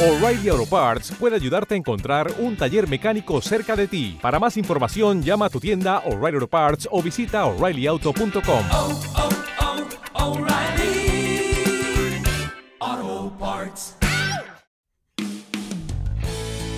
[0.00, 4.16] O'Reilly Auto Parts puede ayudarte a encontrar un taller mecánico cerca de ti.
[4.22, 8.64] Para más información, llama a tu tienda O'Reilly Auto Parts o visita oreillyauto.com.
[8.70, 9.00] oh,
[12.80, 13.96] oh, Parts.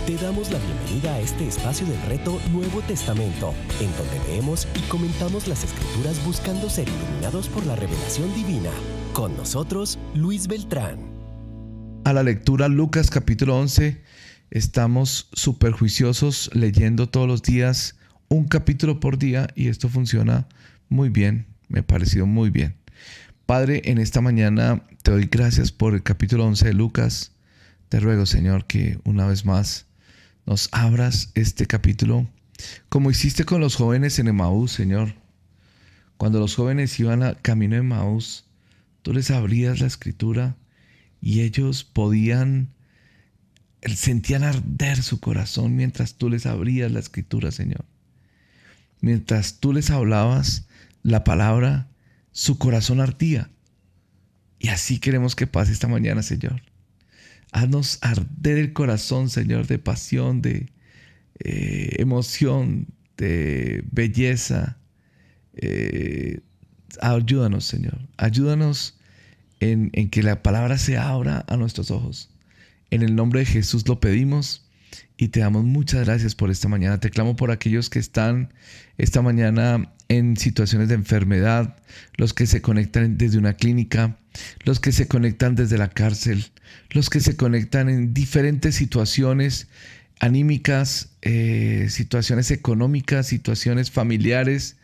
[0.06, 4.80] Te damos la bienvenida a este espacio del reto Nuevo Testamento, en donde leemos y
[4.88, 8.70] comentamos las escrituras buscando ser iluminados por la revelación divina.
[9.12, 11.09] Con nosotros, Luis Beltrán.
[12.04, 14.00] A la lectura Lucas capítulo 11.
[14.50, 17.96] Estamos súper juiciosos leyendo todos los días
[18.28, 20.48] un capítulo por día y esto funciona
[20.88, 22.76] muy bien, me ha parecido muy bien.
[23.46, 27.32] Padre, en esta mañana te doy gracias por el capítulo 11 de Lucas.
[27.88, 29.86] Te ruego, Señor, que una vez más
[30.46, 32.28] nos abras este capítulo
[32.88, 35.14] como hiciste con los jóvenes en Emaús, Señor.
[36.16, 38.44] Cuando los jóvenes iban a camino de Emaús,
[39.02, 40.56] tú les abrías la escritura
[41.20, 42.70] y ellos podían,
[43.82, 47.84] sentían arder su corazón mientras tú les abrías la escritura, Señor.
[49.00, 50.66] Mientras tú les hablabas
[51.02, 51.88] la palabra,
[52.32, 53.50] su corazón ardía.
[54.58, 56.62] Y así queremos que pase esta mañana, Señor.
[57.52, 60.70] Haznos arder el corazón, Señor, de pasión, de
[61.40, 64.78] eh, emoción, de belleza.
[65.54, 66.40] Eh,
[67.00, 67.98] ayúdanos, Señor.
[68.16, 68.99] Ayúdanos
[69.60, 72.30] en, que la palabra se abra a nuestros ojos.
[72.90, 74.66] En el nombre de Jesús lo pedimos
[75.16, 76.98] y te damos muchas gracias por esta mañana.
[76.98, 78.52] Te clamo por aquellos que están
[78.98, 81.76] esta mañana en situaciones de enfermedad,
[82.16, 84.16] los que se conectan desde una clínica,
[84.64, 86.46] los que se conectan desde la cárcel,
[86.90, 89.68] los que se conectan en diferentes situaciones
[90.20, 94.76] anímicas, eh, situaciones económicas, situaciones familiares.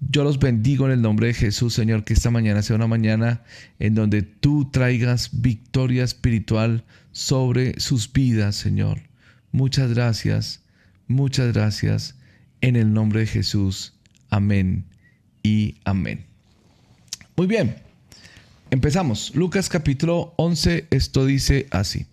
[0.00, 3.42] Yo los bendigo en el nombre de Jesús, Señor, que esta mañana sea una mañana
[3.78, 9.02] en donde tú traigas victoria espiritual sobre sus vidas, Señor.
[9.52, 10.62] Muchas gracias,
[11.06, 12.14] muchas gracias
[12.62, 13.92] en el nombre de Jesús.
[14.30, 14.86] Amén
[15.42, 16.24] y amén.
[17.36, 17.76] Muy bien,
[18.70, 19.34] empezamos.
[19.34, 22.06] Lucas capítulo 11, esto dice así.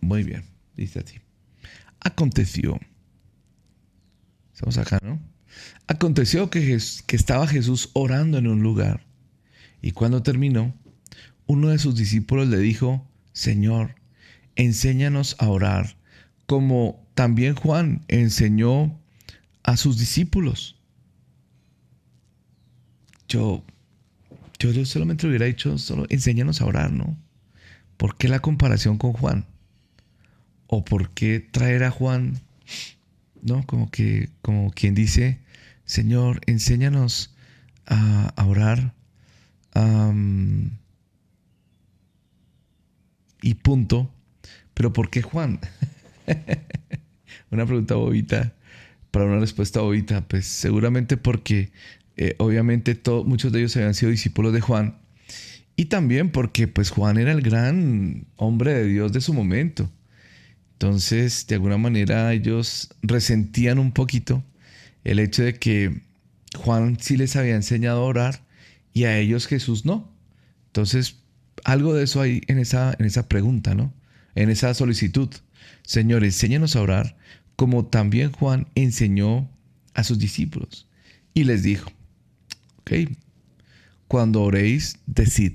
[0.00, 0.44] Muy bien,
[0.76, 1.20] dice así.
[2.00, 2.80] Aconteció.
[4.54, 5.33] Estamos acá, ¿no?
[5.86, 9.04] Aconteció que, estaba Jesús orando en un lugar
[9.82, 10.74] y cuando terminó,
[11.46, 13.96] uno de sus discípulos le dijo, Señor,
[14.56, 15.96] enséñanos a orar,
[16.46, 18.98] como también Juan enseñó
[19.62, 20.76] a sus discípulos.
[23.28, 23.62] Yo,
[24.58, 27.18] yo, yo solamente hubiera dicho, solo enséñanos a orar, ¿no?
[27.98, 29.44] ¿Por qué la comparación con Juan?
[30.66, 32.40] ¿O por qué traer a Juan,
[33.42, 33.66] no?
[33.66, 35.43] Como que, como quien dice,
[35.84, 37.34] Señor, enséñanos
[37.86, 38.94] a, orar.
[43.42, 44.10] Y punto.
[44.74, 45.60] Pero ¿por qué Juan?
[47.50, 48.54] una pregunta bobita
[49.10, 50.26] para una respuesta bobita.
[50.26, 51.70] Pues seguramente porque
[52.16, 54.96] eh, obviamente muchos de ellos habían sido discípulos de Juan.
[55.76, 59.90] Y también porque pues Juan era el gran hombre de Dios de su momento.
[60.72, 64.42] Entonces, de alguna manera ellos resentían un poquito
[65.04, 66.02] el hecho de que
[66.56, 68.44] Juan sí les había enseñado a orar
[68.92, 70.12] y a ellos Jesús no.
[70.66, 71.16] Entonces,
[71.64, 73.92] algo de eso hay en esa, en esa pregunta, ¿no?
[74.34, 75.28] En esa solicitud.
[75.82, 77.16] Señor, enséñanos a orar
[77.56, 79.48] como también Juan enseñó
[79.94, 80.88] a sus discípulos.
[81.34, 81.90] Y les dijo,
[82.80, 82.92] ok,
[84.08, 85.52] cuando oréis, decid,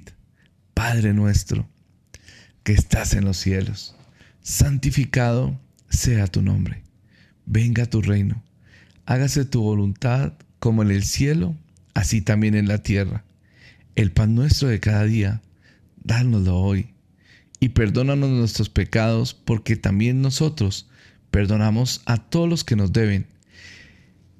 [0.74, 1.68] Padre nuestro,
[2.64, 3.96] que estás en los cielos,
[4.42, 6.84] santificado sea tu nombre,
[7.46, 8.44] venga tu reino,
[9.10, 11.56] hágase tu voluntad como en el cielo,
[11.96, 13.24] así también en la tierra.
[13.96, 15.42] El pan nuestro de cada día,
[16.04, 16.94] dánoslo hoy,
[17.60, 20.88] y perdónanos nuestros pecados, porque también nosotros
[21.32, 23.26] perdonamos a todos los que nos deben.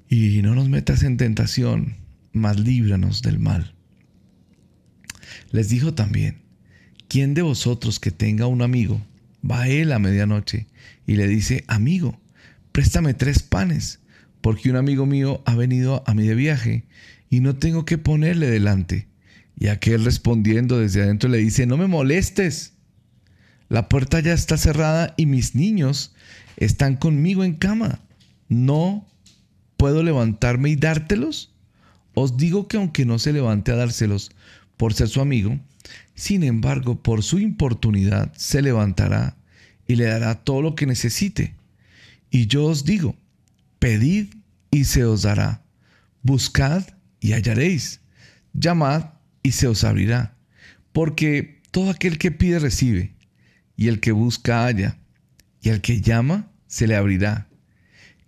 [0.08, 1.96] Y no nos metas en tentación,
[2.32, 3.74] mas líbranos del mal.
[5.50, 6.42] Les dijo también,
[7.08, 9.02] ¿quién de vosotros que tenga un amigo
[9.48, 10.68] va a él a medianoche
[11.08, 12.20] y le dice, amigo,
[12.70, 13.98] préstame tres panes,
[14.40, 16.84] porque un amigo mío ha venido a mí de viaje
[17.28, 19.08] y no tengo que ponerle delante?
[19.58, 22.72] Y aquel respondiendo desde adentro le dice, no me molestes.
[23.68, 26.14] La puerta ya está cerrada y mis niños
[26.56, 28.00] están conmigo en cama.
[28.48, 29.06] ¿No
[29.76, 31.54] puedo levantarme y dártelos?
[32.14, 34.30] Os digo que aunque no se levante a dárselos
[34.76, 35.58] por ser su amigo,
[36.14, 39.36] sin embargo, por su importunidad se levantará
[39.86, 41.54] y le dará todo lo que necesite.
[42.30, 43.16] Y yo os digo,
[43.80, 44.34] pedid
[44.70, 45.64] y se os dará,
[46.22, 46.84] buscad
[47.18, 48.00] y hallaréis,
[48.52, 49.06] llamad
[49.42, 50.36] y se os abrirá,
[50.92, 53.14] porque todo aquel que pide recibe,
[53.76, 54.98] y el que busca halla,
[55.62, 57.48] y al que llama se le abrirá.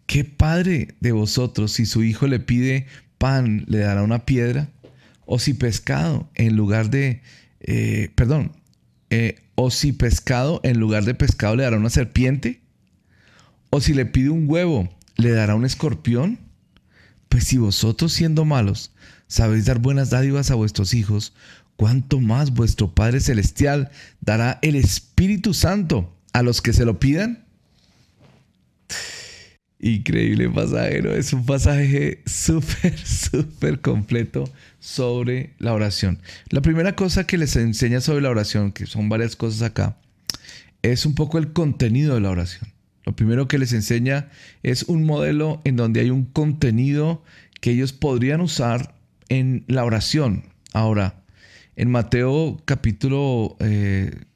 [0.06, 2.87] ¿Qué padre de vosotros si su hijo le pide
[3.19, 4.69] pan le dará una piedra?
[5.26, 7.22] ¿O si pescado en lugar de,
[7.60, 8.52] eh, perdón,
[9.10, 12.60] eh, o si pescado en lugar de pescado le dará una serpiente?
[13.70, 14.88] ¿O si le pide un huevo
[15.23, 16.39] le dará un escorpión?
[17.29, 18.93] Pues si vosotros siendo malos
[19.27, 21.33] sabéis dar buenas dádivas a vuestros hijos,
[21.77, 23.91] cuánto más vuestro Padre Celestial
[24.21, 27.45] dará el Espíritu Santo a los que se lo pidan.
[29.81, 34.45] Increíble pasajero, es un pasaje súper, súper completo
[34.79, 36.21] sobre la oración.
[36.51, 39.97] La primera cosa que les enseña sobre la oración, que son varias cosas acá,
[40.83, 42.73] es un poco el contenido de la oración.
[43.04, 44.28] Lo primero que les enseña
[44.62, 47.22] es un modelo en donde hay un contenido
[47.60, 48.94] que ellos podrían usar
[49.28, 50.44] en la oración.
[50.72, 51.22] Ahora,
[51.76, 53.56] en Mateo capítulo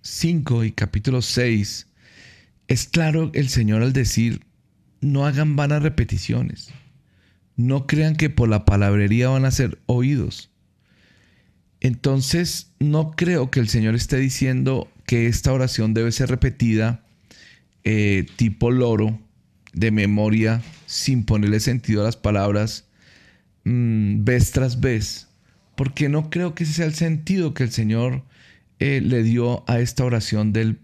[0.03, 1.87] 5 eh, y capítulo 6,
[2.69, 4.43] es claro el Señor al decir,
[5.01, 6.71] no hagan vanas repeticiones.
[7.57, 10.51] No crean que por la palabrería van a ser oídos.
[11.81, 17.06] Entonces, no creo que el Señor esté diciendo que esta oración debe ser repetida
[17.89, 19.17] eh, tipo loro,
[19.73, 22.89] de memoria, sin ponerle sentido a las palabras,
[23.63, 25.29] mm, vez tras vez,
[25.77, 28.25] porque no creo que ese sea el sentido que el Señor
[28.81, 30.81] eh, le dio a esta oración del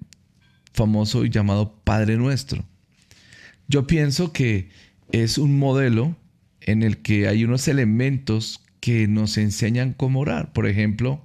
[0.74, 2.64] famoso y llamado Padre Nuestro.
[3.66, 4.68] Yo pienso que
[5.10, 6.16] es un modelo
[6.60, 10.52] en el que hay unos elementos que nos enseñan cómo orar.
[10.52, 11.20] Por ejemplo,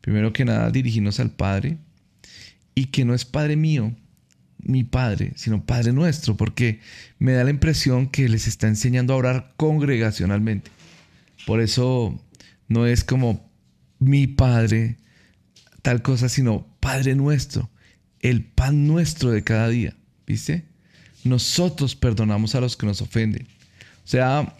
[0.00, 1.78] primero que nada, dirigirnos al Padre
[2.74, 3.94] y que no es Padre mío,
[4.62, 6.80] mi Padre, sino Padre nuestro, porque
[7.18, 10.70] me da la impresión que les está enseñando a orar congregacionalmente.
[11.46, 12.20] Por eso
[12.68, 13.50] no es como
[13.98, 14.96] mi Padre,
[15.82, 17.70] tal cosa, sino Padre nuestro,
[18.20, 19.96] el pan nuestro de cada día.
[20.26, 20.70] ¿Viste?
[21.24, 23.46] nosotros perdonamos a los que nos ofenden.
[24.04, 24.56] O sea,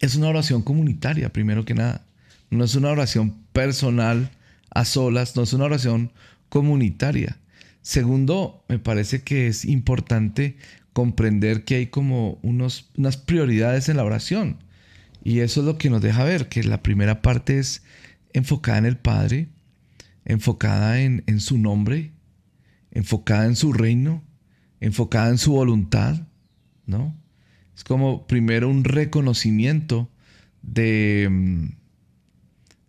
[0.00, 2.06] es una oración comunitaria, primero que nada.
[2.50, 4.30] No es una oración personal
[4.70, 6.12] a solas, no es una oración
[6.48, 7.36] comunitaria.
[7.86, 10.56] Segundo, me parece que es importante
[10.92, 14.58] comprender que hay como unos, unas prioridades en la oración.
[15.22, 17.84] Y eso es lo que nos deja ver, que la primera parte es
[18.32, 19.50] enfocada en el Padre,
[20.24, 22.10] enfocada en, en su nombre,
[22.90, 24.24] enfocada en su reino,
[24.80, 26.26] enfocada en su voluntad,
[26.86, 27.16] ¿no?
[27.76, 30.10] Es como primero un reconocimiento
[30.60, 31.66] de, mm,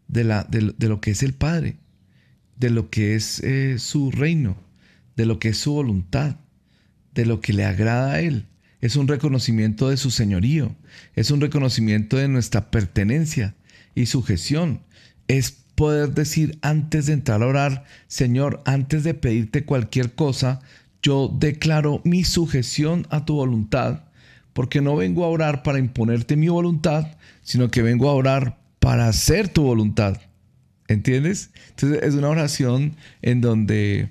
[0.08, 1.78] de, la, de, lo que es el Padre,
[2.56, 4.66] de lo que es eh, su reino,
[5.18, 6.38] de lo que es su voluntad,
[7.14, 8.46] de lo que le agrada a Él.
[8.80, 10.76] Es un reconocimiento de su señorío,
[11.16, 13.56] es un reconocimiento de nuestra pertenencia
[13.96, 14.82] y sujeción.
[15.28, 20.62] Es poder decir antes de entrar a orar, Señor, antes de pedirte cualquier cosa,
[21.02, 24.04] yo declaro mi sujeción a tu voluntad,
[24.54, 29.08] porque no vengo a orar para imponerte mi voluntad, sino que vengo a orar para
[29.08, 30.22] hacer tu voluntad.
[30.88, 31.52] ¿Entiendes?
[31.70, 34.10] Entonces es una oración en donde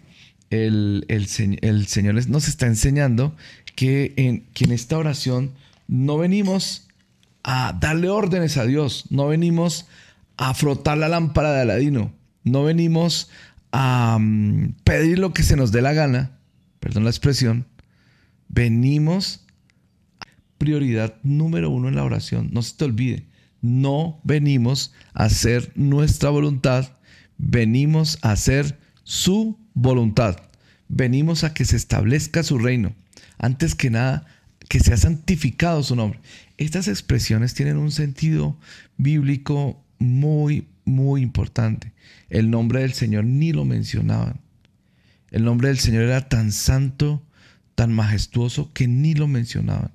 [0.50, 3.34] el, el, Señor nos está enseñando
[3.74, 5.52] que en, que en esta oración
[5.88, 6.88] no venimos
[7.42, 9.86] a darle órdenes a Dios, no venimos
[10.36, 12.12] a frotar la lámpara de Aladino,
[12.44, 13.30] no venimos
[13.72, 16.38] a mm, pedir lo que se nos dé la gana,
[16.80, 17.66] perdón la expresión,
[18.48, 19.46] venimos
[20.58, 22.50] prioridad número uno en la oración.
[22.52, 23.26] No se te olvide,
[23.60, 26.88] no venimos a hacer nuestra voluntad,
[27.38, 30.36] venimos a hacer su voluntad.
[30.88, 32.94] Venimos a que se establezca su reino.
[33.38, 34.26] Antes que nada,
[34.68, 36.18] que sea santificado su nombre.
[36.56, 38.58] Estas expresiones tienen un sentido
[38.96, 41.92] bíblico muy, muy importante.
[42.30, 44.40] El nombre del Señor ni lo mencionaban.
[45.30, 47.22] El nombre del Señor era tan santo,
[47.74, 49.92] tan majestuoso, que ni lo mencionaban.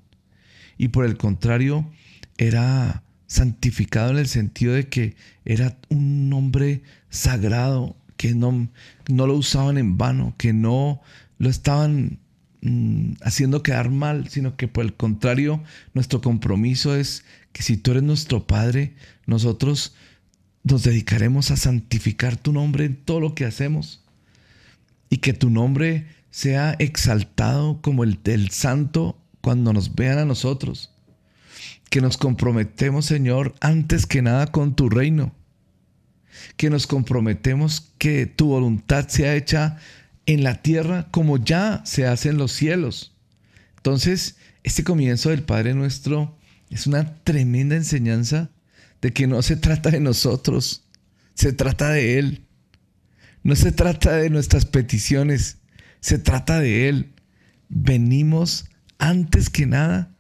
[0.78, 1.90] Y por el contrario,
[2.38, 8.70] era santificado en el sentido de que era un nombre sagrado, que no,
[9.10, 11.02] no lo usaban en vano, que no
[11.40, 12.20] lo estaban
[12.62, 15.64] mm, haciendo quedar mal, sino que por el contrario,
[15.96, 18.94] nuestro compromiso es que si tú eres nuestro Padre,
[19.26, 19.96] nosotros
[20.62, 24.04] nos dedicaremos a santificar tu nombre en todo lo que hacemos
[25.10, 30.92] y que tu nombre sea exaltado como el del santo cuando nos vean a nosotros.
[31.90, 35.34] Que nos comprometemos, Señor, antes que nada con tu reino.
[36.58, 39.78] Que nos comprometemos que tu voluntad sea hecha
[40.26, 43.14] en la tierra como ya se hace en los cielos.
[43.78, 46.38] Entonces, este comienzo del Padre nuestro
[46.70, 48.50] es una tremenda enseñanza
[49.02, 50.84] de que no se trata de nosotros,
[51.34, 52.46] se trata de Él.
[53.44, 55.58] No se trata de nuestras peticiones,
[56.00, 57.14] Se trata de Él.
[57.70, 58.66] Venimos
[58.98, 60.16] antes que nada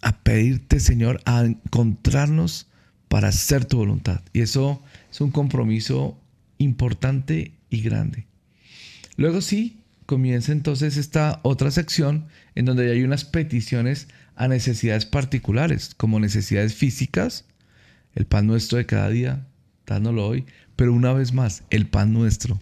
[0.00, 2.69] a pedirte, Señor, a encontrarnos
[3.10, 4.22] para hacer tu voluntad.
[4.32, 6.16] Y eso es un compromiso
[6.58, 8.28] importante y grande.
[9.16, 15.92] Luego sí, comienza entonces esta otra sección en donde hay unas peticiones a necesidades particulares,
[15.96, 17.46] como necesidades físicas,
[18.14, 19.44] el pan nuestro de cada día,
[19.86, 22.60] dándolo hoy, pero una vez más, el pan nuestro.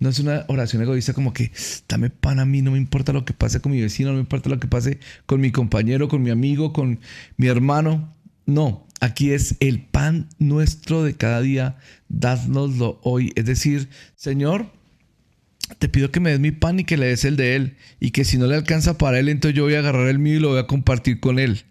[0.00, 1.52] No es una oración egoísta como que
[1.88, 4.22] dame pan a mí, no me importa lo que pase con mi vecino, no me
[4.22, 6.98] importa lo que pase con mi compañero, con mi amigo, con
[7.36, 8.12] mi hermano.
[8.46, 13.32] No, aquí es el pan nuestro de cada día, dádnoslo hoy.
[13.36, 14.70] Es decir, Señor,
[15.78, 17.76] te pido que me des mi pan y que le des el de él.
[18.00, 20.36] Y que si no le alcanza para él, entonces yo voy a agarrar el mío
[20.36, 21.62] y lo voy a compartir con él.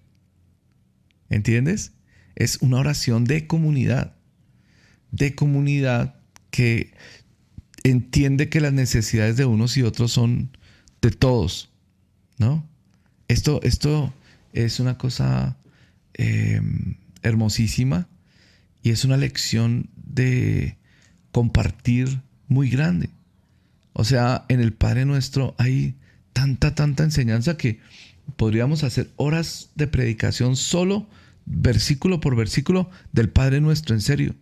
[1.30, 1.94] ¿Entiendes?
[2.36, 4.16] Es una oración de comunidad.
[5.12, 6.16] De comunidad
[6.50, 6.94] que
[7.84, 10.58] entiende que las necesidades de unos y otros son
[11.02, 11.70] de todos.
[12.38, 12.68] ¿No?
[13.28, 14.12] Esto, esto
[14.54, 15.58] es una cosa
[16.14, 18.08] em, hermosísima
[18.82, 20.78] y es una lección de
[21.32, 23.10] compartir muy grande.
[23.94, 25.96] O sea, en el Padre Nuestro hay
[26.34, 27.80] tanta, tanta enseñanza que
[28.36, 31.08] podríamos hacer horas de predicación solo,
[31.46, 34.36] versículo por versículo, del Padre Nuestro, en serio.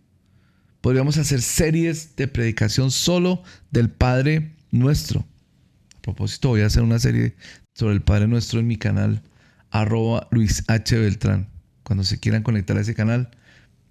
[0.81, 5.25] Podríamos hacer series de predicación solo del Padre Nuestro.
[5.97, 7.35] A propósito, voy a hacer una serie
[7.75, 9.21] sobre el Padre Nuestro en mi canal,
[9.69, 10.97] arroba Luis H.
[10.97, 11.47] Beltrán.
[11.83, 13.31] Cuando se quieran conectar a ese canal,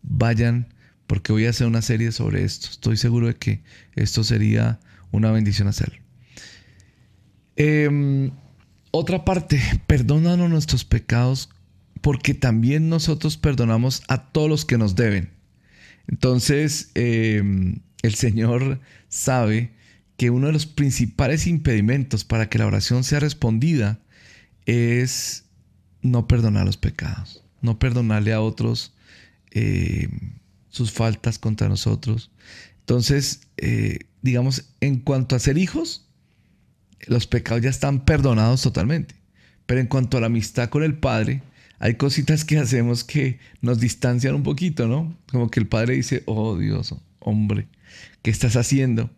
[0.02, 0.68] vayan,
[1.06, 2.68] porque voy a hacer una serie sobre esto.
[2.70, 3.62] Estoy seguro de que
[3.94, 4.78] esto sería
[5.10, 6.00] una bendición hacerlo.
[7.56, 8.30] Em,
[8.90, 11.50] otra parte, perdónanos nuestros pecados
[12.00, 15.30] porque también nosotros perdonamos a todos los que nos deben.
[16.08, 19.72] Entonces, em, el Señor sabe
[20.16, 24.00] que uno de los principales impedimentos para que la oración sea respondida
[24.66, 25.44] es
[26.02, 28.94] no perdonar los pecados, no perdonarle a otros
[29.50, 30.38] em,
[30.68, 32.30] sus faltas contra nosotros.
[32.80, 36.08] Entonces, eh, digamos, en cuanto a ser hijos,
[37.06, 39.14] los pecados ya están perdonados totalmente.
[39.66, 41.42] Pero en cuanto a la amistad con el Padre,
[41.78, 45.16] hay cositas que hacemos que nos distancian un poquito, ¿no?
[45.30, 47.68] Como que el Padre dice, oh Dios, hombre,
[48.22, 49.10] ¿qué estás haciendo?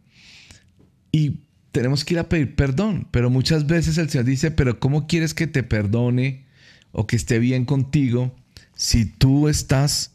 [1.10, 1.40] Y
[1.72, 5.34] tenemos que ir a pedir perdón, pero muchas veces el Señor dice, pero ¿cómo quieres
[5.34, 6.44] que te perdone
[6.92, 8.34] o que esté bien contigo
[8.74, 10.12] si tú estás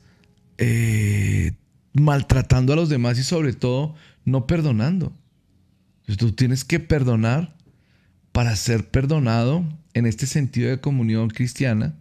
[0.57, 1.53] eh,
[1.93, 5.13] maltratando a los demás y sobre todo no perdonando.
[6.17, 7.55] tú tienes que perdonar
[8.31, 11.96] para ser perdonado en este sentido de comunión cristiana,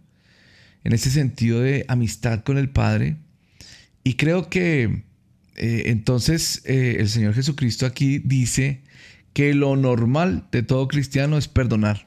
[0.83, 3.17] en este sentido de amistad con el Padre.
[4.03, 5.03] Y creo que
[5.55, 8.81] eh, entonces eh, el Señor Jesucristo aquí dice
[9.33, 12.06] que lo normal de todo cristiano es perdonar.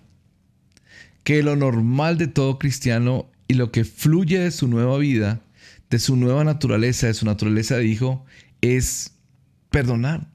[1.24, 5.40] Que lo normal de todo cristiano y lo que fluye de su nueva vida,
[5.90, 8.24] de su nueva naturaleza, de su naturaleza de hijo,
[8.60, 9.14] es
[9.70, 10.28] perdonar.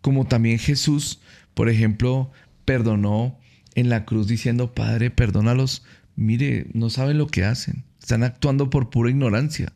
[0.00, 1.20] Como también Jesús,
[1.54, 2.30] por ejemplo,
[2.64, 3.38] perdonó
[3.74, 5.84] en la cruz diciendo, Padre, perdónalos.
[6.16, 7.84] Mire, no saben lo que hacen.
[8.00, 9.72] Están actuando por pura ignorancia.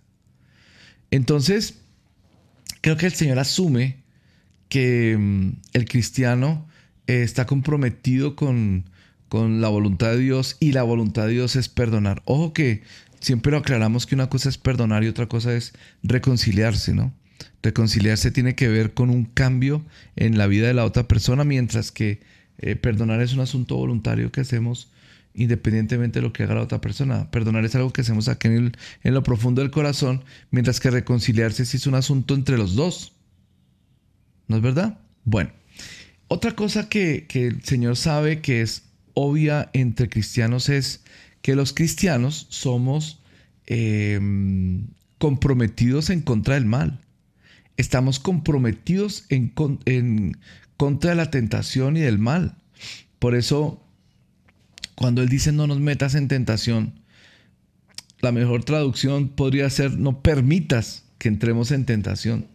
[1.10, 1.80] Entonces,
[2.80, 4.02] creo que el Señor asume
[4.68, 6.66] que mm, el cristiano
[7.06, 8.84] eh, está comprometido con,
[9.32, 12.20] con la voluntad de Dios y la voluntad de Dios es perdonar.
[12.26, 12.82] Ojo que
[13.18, 15.72] siempre lo aclaramos que una cosa es perdonar y otra cosa es
[16.02, 17.14] reconciliarse, ¿no?
[17.62, 19.86] Reconciliarse tiene que ver con un cambio
[20.16, 22.20] en la vida de la otra persona, mientras que
[22.58, 24.92] eh, perdonar es un asunto voluntario que hacemos
[25.32, 27.30] independientemente de lo que haga la otra persona.
[27.30, 31.78] Perdonar es algo que hacemos aquí en, lo profundo del corazón, mientras que reconciliarse sí
[31.78, 33.14] es un asunto entre los dos.
[34.46, 34.98] ¿No es verdad?
[35.24, 35.52] Bueno,
[36.28, 41.04] otra cosa que, que el Señor sabe que es obvia entre cristianos es
[41.42, 43.20] que los cristianos somos
[43.66, 44.88] em,
[45.18, 47.02] comprometidos en contra del mal
[47.76, 49.52] estamos comprometidos en,
[50.76, 52.56] contra de la tentación y del mal.
[53.18, 53.82] Por eso,
[54.94, 57.00] cuando Él dice no nos metas en tentación,
[58.20, 62.46] la mejor traducción podría ser no permitas que entremos en tentación.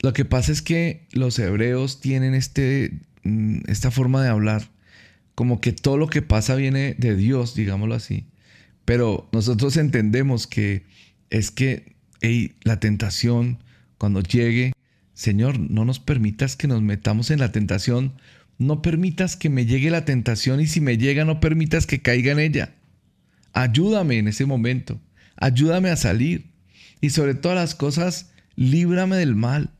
[0.00, 4.70] Lo que pasa es que los hebreos tienen este, mm, esta forma de hablar,
[5.38, 8.26] como que todo lo que pasa viene de Dios, digámoslo así.
[8.84, 10.82] Pero nosotros entendemos que
[11.30, 11.94] es que
[12.64, 13.62] la tentación,
[13.98, 14.72] cuando llegue,
[15.14, 18.14] Señor, no nos permitas que nos metamos en la tentación,
[18.58, 22.32] no permitas que me llegue la tentación y si me llega, no permitas que caiga
[22.32, 22.74] en ella.
[23.52, 25.00] Ayúdame en ese momento,
[25.36, 26.50] ayúdame a salir.
[27.00, 29.70] Y sobre todas las cosas, líbrame del mal,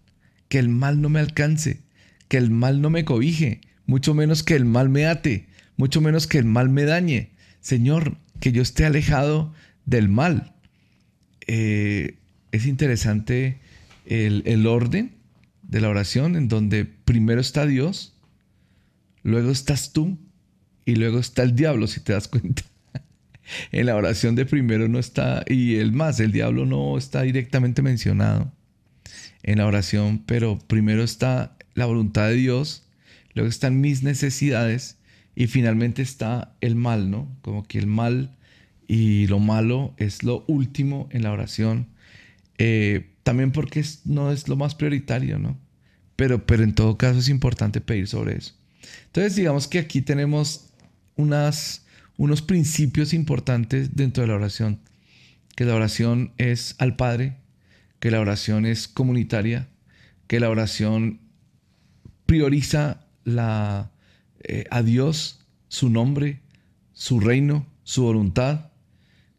[0.49, 1.81] que el mal no me alcance,
[2.29, 6.27] que el mal no me cobije, mucho menos que el mal me ate, mucho menos
[6.27, 7.31] que el mal me dañe.
[7.61, 9.53] Señor, que yo esté alejado
[9.87, 10.55] del mal.
[11.47, 12.19] Eh,
[12.53, 13.61] es interesante
[14.05, 15.17] el, el orden
[15.63, 18.15] de la oración en donde primero está Dios,
[19.23, 20.19] luego estás tú
[20.85, 22.63] y luego está el diablo, si te das cuenta.
[23.73, 27.81] en la oración de primero no está, y el más, el diablo no está directamente
[27.81, 28.53] mencionado
[29.43, 32.88] en la oración, pero primero está la voluntad de Dios,
[33.39, 34.99] luego están mis necesidades
[35.37, 37.33] y finalmente está el mal, ¿no?
[37.41, 38.37] Como que el mal
[38.89, 41.87] y lo malo es lo último en la oración.
[42.59, 45.57] Eh, también porque no es lo más prioritario, ¿no?
[46.17, 48.55] Pero, pero en todo caso es importante pedir sobre eso.
[49.07, 50.71] Entonces digamos que aquí tenemos
[51.15, 54.81] unos principios importantes dentro de la oración.
[55.55, 57.37] Que la oración es al Padre,
[58.01, 59.69] que la oración es comunitaria,
[60.27, 61.21] que la oración
[62.27, 63.91] prioriza la,
[64.41, 66.41] eh, a Dios, su nombre,
[66.93, 68.71] su reino, su voluntad,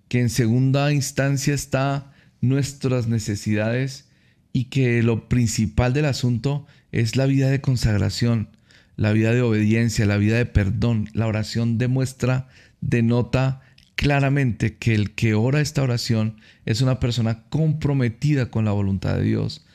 [0.08, 4.10] que en segunda instancia está nuestras necesidades
[4.54, 8.50] y que lo principal del asunto es la vida de consagración,
[8.96, 11.10] la vida de obediencia, la vida de perdón.
[11.14, 12.48] La oración demuestra,
[12.82, 13.62] denota
[13.96, 19.24] claramente que el que ora esta oración es una persona comprometida con la voluntad de
[19.24, 19.66] Dios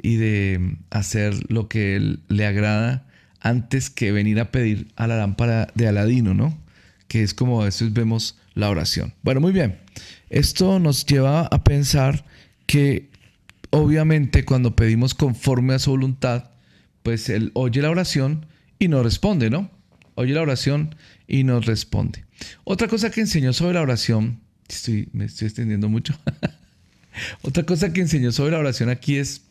[0.00, 3.07] y de hacer lo que él le agrada
[3.40, 6.58] antes que venir a pedir a la lámpara de Aladino, ¿no?
[7.06, 9.14] Que es como a veces vemos la oración.
[9.22, 9.78] Bueno, muy bien.
[10.30, 12.24] Esto nos lleva a pensar
[12.66, 13.10] que
[13.70, 16.50] obviamente cuando pedimos conforme a su voluntad,
[17.02, 18.46] pues Él oye la oración
[18.78, 19.70] y nos responde, ¿no?
[20.14, 20.94] Oye la oración
[21.26, 22.24] y nos responde.
[22.64, 26.18] Otra cosa que enseñó sobre la oración, estoy, me estoy extendiendo mucho.
[27.42, 29.42] Otra cosa que enseñó sobre la oración aquí es,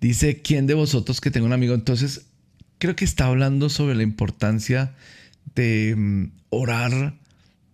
[0.00, 1.74] dice, ¿quién de vosotros que tenga un amigo?
[1.74, 2.26] Entonces,
[2.78, 4.94] creo que está hablando sobre la importancia
[5.54, 7.14] de mm, orar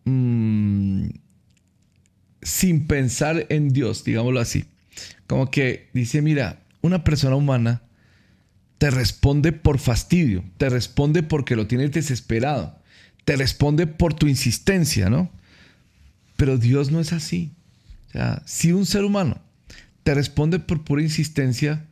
[0.04, 1.06] mm,
[2.42, 4.64] sin pensar en Dios, digámoslo así.
[5.26, 7.82] Como que dice, mira, una persona humana
[8.78, 12.78] te responde por fastidio, te responde porque lo tienes desesperado,
[13.24, 15.30] te responde por tu insistencia, ¿no?
[16.37, 17.52] Pero Dios no es así.
[18.08, 19.40] O sea, si un ser humano
[20.02, 21.87] te responde por pura insistencia,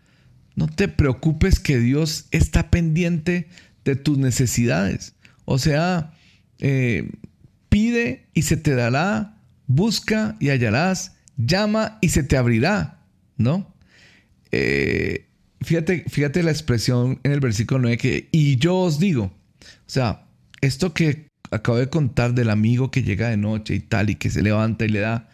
[0.54, 3.48] no te preocupes que Dios está pendiente
[3.84, 5.14] de tus necesidades.
[5.44, 6.12] O sea,
[6.58, 7.10] eh,
[7.68, 13.00] pide y se te dará, busca y hallarás, llama y se te abrirá,
[13.36, 13.74] ¿no?
[14.50, 15.26] Eh,
[15.62, 20.26] fíjate, fíjate la expresión en el versículo 9 que, y yo os digo, o sea,
[20.60, 24.30] esto que acabo de contar del amigo que llega de noche y tal, y que
[24.30, 25.28] se levanta y le da,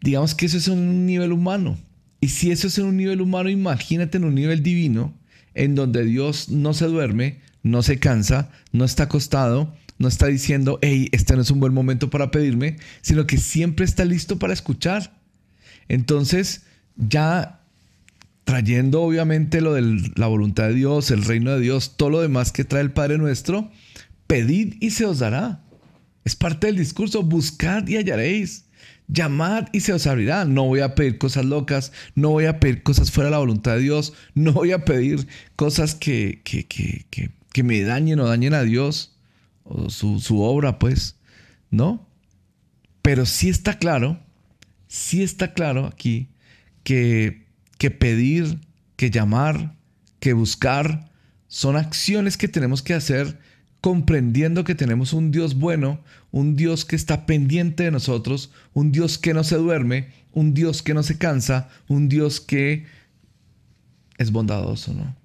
[0.00, 1.78] digamos que eso es un nivel humano.
[2.20, 5.14] Y si eso es en un nivel humano, imagínate en un nivel divino,
[5.54, 10.78] en donde Dios no se duerme, no se cansa, no está acostado, no está diciendo,
[10.82, 14.52] hey, este no es un buen momento para pedirme, sino que siempre está listo para
[14.52, 15.18] escuchar.
[15.88, 16.62] Entonces,
[16.96, 17.60] ya
[18.44, 22.52] trayendo obviamente lo de la voluntad de Dios, el reino de Dios, todo lo demás
[22.52, 23.70] que trae el Padre nuestro,
[24.26, 25.64] pedid y se os dará.
[26.24, 28.64] Es parte del discurso, buscad y hallaréis.
[29.08, 30.44] Llamad y se os abrirá.
[30.44, 33.74] No voy a pedir cosas locas, no voy a pedir cosas fuera de la voluntad
[33.74, 37.06] de Dios, no voy a pedir cosas que, que, que,
[37.52, 39.16] que me dañen o dañen a Dios
[39.64, 41.16] o su, su obra, pues,
[41.70, 42.06] ¿no?
[43.02, 44.20] Pero sí está claro,
[44.86, 46.28] sí está claro aquí
[46.82, 48.58] que que pedir,
[48.96, 49.76] que llamar,
[50.20, 51.10] que buscar,
[51.46, 53.38] son acciones que tenemos que hacer
[53.80, 59.18] comprendiendo que tenemos un Dios bueno, un Dios que está pendiente de nosotros, un Dios
[59.18, 62.86] que no se duerme, un Dios que no se cansa, un Dios que
[64.18, 65.16] es bondadoso, ¿no?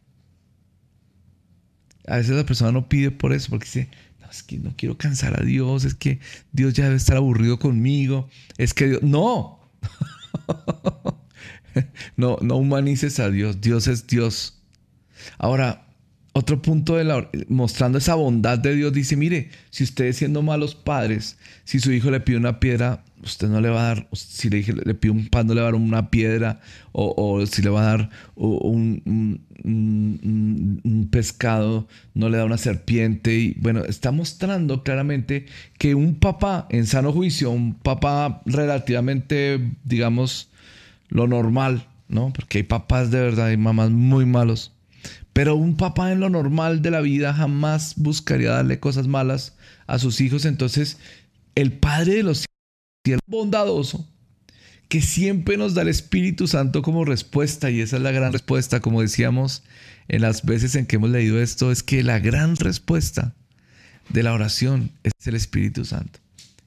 [2.07, 3.89] A veces la persona no pide por eso, porque dice,
[4.21, 6.19] no, es que no quiero cansar a Dios, es que
[6.51, 9.59] Dios ya debe estar aburrido conmigo, es que Dios, no.
[12.17, 13.61] no, no humanices a Dios.
[13.61, 14.61] Dios es Dios.
[15.37, 15.87] Ahora,
[16.33, 20.73] otro punto de la, mostrando esa bondad de Dios dice, mire, si ustedes siendo malos
[20.73, 24.49] padres, si su hijo le pide una piedra, usted no le va a dar, si
[24.49, 26.59] le, le pide un pan, no le va a dar una piedra,
[26.91, 33.35] o, si le va a dar un, un, pescado, no le da una serpiente.
[33.35, 35.45] Y bueno, está mostrando claramente
[35.77, 40.49] que un papá en sano juicio, un papá relativamente, digamos,
[41.09, 42.33] lo normal, ¿no?
[42.33, 44.72] Porque hay papás de verdad y mamás muy malos.
[45.33, 49.55] Pero un papá en lo normal de la vida jamás buscaría darle cosas malas
[49.87, 50.45] a sus hijos.
[50.45, 50.97] Entonces,
[51.55, 52.45] el padre de los
[53.05, 54.07] hijos, bondadoso,
[54.87, 58.79] que siempre nos da el Espíritu Santo como respuesta, y esa es la gran respuesta,
[58.79, 59.63] como decíamos
[60.07, 63.33] en las veces en que hemos leído esto, es que la gran respuesta
[64.09, 66.19] de la oración es el Espíritu Santo.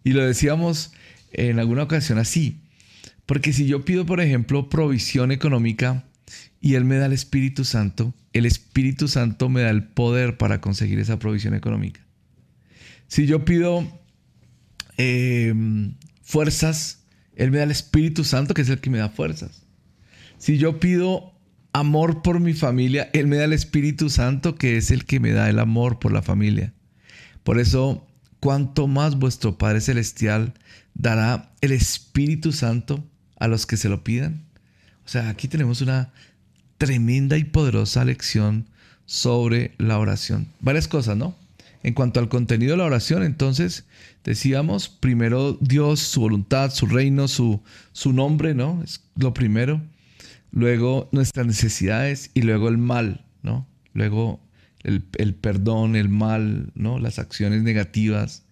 [0.03, 0.93] Y lo decíamos
[1.33, 2.63] en alguna ocasión así,
[3.27, 6.05] porque si yo pido, por ejemplo, provisión económica
[6.67, 10.61] y Él me da el Espíritu Santo, el Espíritu Santo me da el poder para
[10.61, 12.01] conseguir esa provisión económica.
[13.07, 13.87] Si yo pido
[14.97, 17.05] em, fuerzas,
[17.37, 19.63] Él me da el Espíritu Santo, que es el que me da fuerzas.
[20.39, 21.35] Si yo pido
[21.73, 25.31] amor por mi familia, Él me da el Espíritu Santo, que es el que me
[25.31, 26.75] da el amor por la familia.
[27.45, 28.09] Por eso,
[28.41, 30.55] cuanto más vuestro Padre Celestial
[30.95, 34.43] dará el Espíritu Santo a los que se lo pidan.
[35.05, 36.13] O sea, aquí tenemos una
[36.79, 38.67] tremenda y poderosa lección
[39.05, 40.49] sobre la oración.
[40.61, 41.35] Varias cosas, ¿no?
[41.83, 43.85] En cuanto al contenido de la oración, entonces
[44.25, 47.63] decíamos primero Dios, su voluntad, su reino, su,
[47.93, 48.83] su nombre, ¿no?
[48.83, 49.81] Es lo primero.
[50.51, 53.69] Luego nuestras necesidades y luego el mal, ¿no?
[53.93, 54.41] Luego
[54.83, 56.99] el, el perdón, el mal, ¿no?
[56.99, 58.43] Las acciones negativas.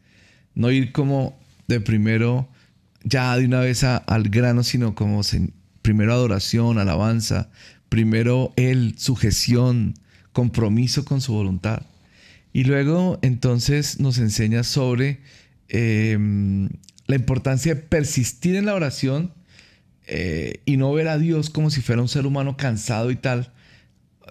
[0.55, 2.49] No ir como de primero
[3.05, 5.21] ya de una vez al grano, sino como
[5.83, 7.51] primero adoración, alabanza,
[7.95, 9.95] primero Él, sujeción,
[10.33, 11.83] compromiso con su voluntad.
[12.53, 15.21] Y luego entonces nos enseña sobre
[15.69, 16.71] em,
[17.07, 19.33] la importancia de persistir en la oración
[20.09, 23.53] eh, y no ver a Dios como si fuera un ser humano cansado y tal,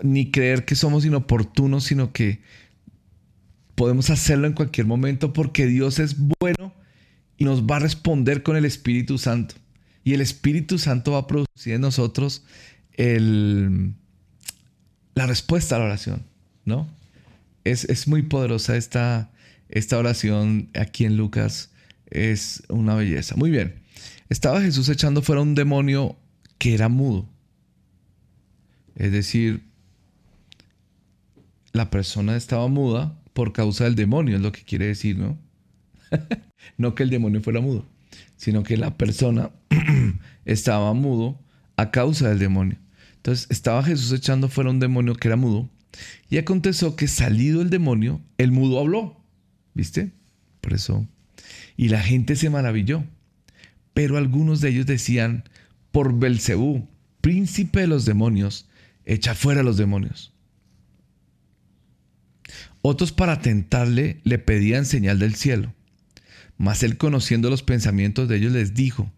[0.02, 2.42] ni creer que somos inoportunos, sino que
[3.76, 6.74] podemos hacerlo en cualquier momento porque Dios es bueno
[7.38, 9.56] y nos va a responder con el Espíritu Santo.
[10.04, 12.44] Y el Espíritu Santo va a producir en nosotros
[12.98, 13.96] la
[15.28, 16.24] respuesta a la oración,
[16.66, 16.88] ¿no?
[17.64, 19.32] Es, muy poderosa esta,
[19.70, 21.72] esta oración aquí en Lucas.
[22.10, 23.36] Es una belleza.
[23.36, 23.76] Muy bien.
[24.30, 26.18] Estaba Jesús echando fuera un demonio
[26.58, 27.28] que era mudo.
[28.96, 29.64] Es decir,
[31.72, 35.38] la persona estaba muda por causa del demonio, es lo que quiere decir, ¿no?
[36.78, 37.86] no que el demonio fuera mudo,
[38.38, 39.50] sino que la persona
[40.46, 41.40] estaba mudo
[41.76, 42.78] a causa del demonio.
[43.24, 45.70] Entonces estaba Jesús echando fuera un demonio que era mudo
[46.30, 49.24] y aconteció que salido el demonio, el mudo habló.
[49.74, 50.12] ¿Viste?
[50.60, 51.08] Por eso.
[51.78, 53.06] Y la gente se maravilló.
[53.94, 55.46] Pero algunos de ellos decían,
[55.94, 56.90] por Belcebú,
[57.22, 58.68] príncipe de los demonios,
[59.06, 60.34] echa fuera a los demonios.
[62.82, 65.74] Otros para tentarle le pedían señal del cielo.
[66.58, 69.10] Mas él conociendo los pensamientos de ellos les dijo,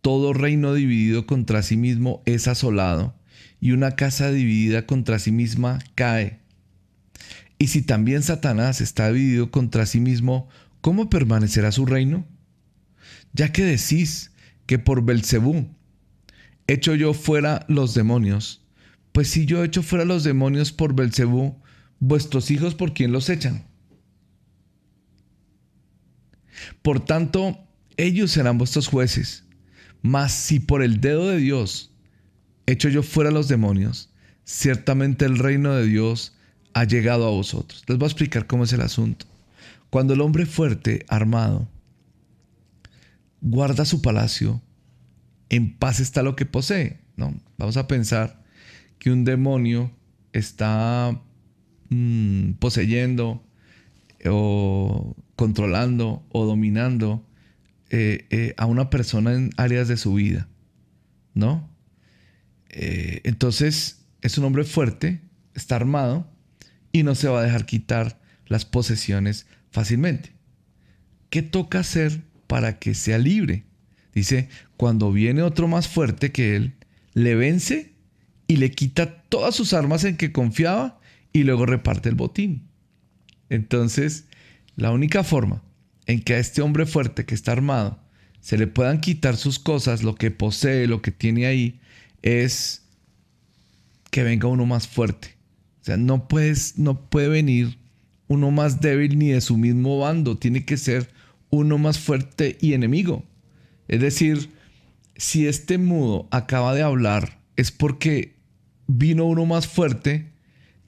[0.00, 3.15] todo reino dividido contra sí mismo es asolado,
[3.60, 6.40] y una casa dividida contra sí misma cae.
[7.58, 10.48] Y si también Satanás está dividido contra sí mismo,
[10.80, 12.26] ¿cómo permanecerá su reino?
[13.32, 14.32] Ya que decís
[14.66, 15.68] que por Belcebú
[16.66, 18.62] echo yo fuera los demonios,
[19.12, 21.60] pues si yo echo fuera los demonios por Belcebú,
[21.98, 23.64] vuestros hijos por quién los echan?
[26.82, 27.58] Por tanto,
[27.96, 29.44] ellos serán vuestros jueces.
[30.02, 31.92] Mas si por el dedo de Dios
[32.66, 34.10] echo yo fuera los demonios,
[34.44, 36.36] ciertamente el reino de Dios
[36.74, 37.84] ha llegado a vosotros.
[37.88, 39.26] Les voy a explicar cómo es el asunto.
[39.90, 41.68] Cuando el hombre fuerte, armado,
[43.40, 44.60] guarda su palacio,
[45.48, 46.98] en paz está lo que posee.
[47.16, 47.34] ¿no?
[47.56, 48.42] Vamos a pensar
[48.98, 49.90] que un demonio
[50.32, 51.20] está
[51.88, 53.42] mm, poseyendo
[54.24, 57.24] o controlando o dominando
[57.90, 60.48] eh, eh, a una persona en áreas de su vida,
[61.34, 61.70] ¿no?
[62.78, 65.22] Eh, entonces es un hombre fuerte,
[65.54, 66.30] está armado
[66.92, 70.34] y no se va a dejar quitar las posesiones fácilmente.
[71.30, 73.64] ¿Qué toca hacer para que sea libre?
[74.14, 76.74] Dice, cuando viene otro más fuerte que él,
[77.14, 77.94] le vence
[78.46, 81.00] y le quita todas sus armas en que confiaba
[81.32, 82.68] y luego reparte el botín.
[83.48, 84.26] Entonces,
[84.76, 85.62] la única forma
[86.04, 88.02] en que a este hombre fuerte que está armado
[88.40, 91.80] se le puedan quitar sus cosas, lo que posee, lo que tiene ahí,
[92.26, 92.82] es
[94.10, 95.36] que venga uno más fuerte.
[95.80, 97.78] O sea, no, puedes, no puede venir
[98.26, 101.08] uno más débil ni de su mismo bando, tiene que ser
[101.50, 103.22] uno más fuerte y enemigo.
[103.86, 104.50] Es decir,
[105.14, 108.34] si este mudo acaba de hablar, es porque
[108.88, 110.32] vino uno más fuerte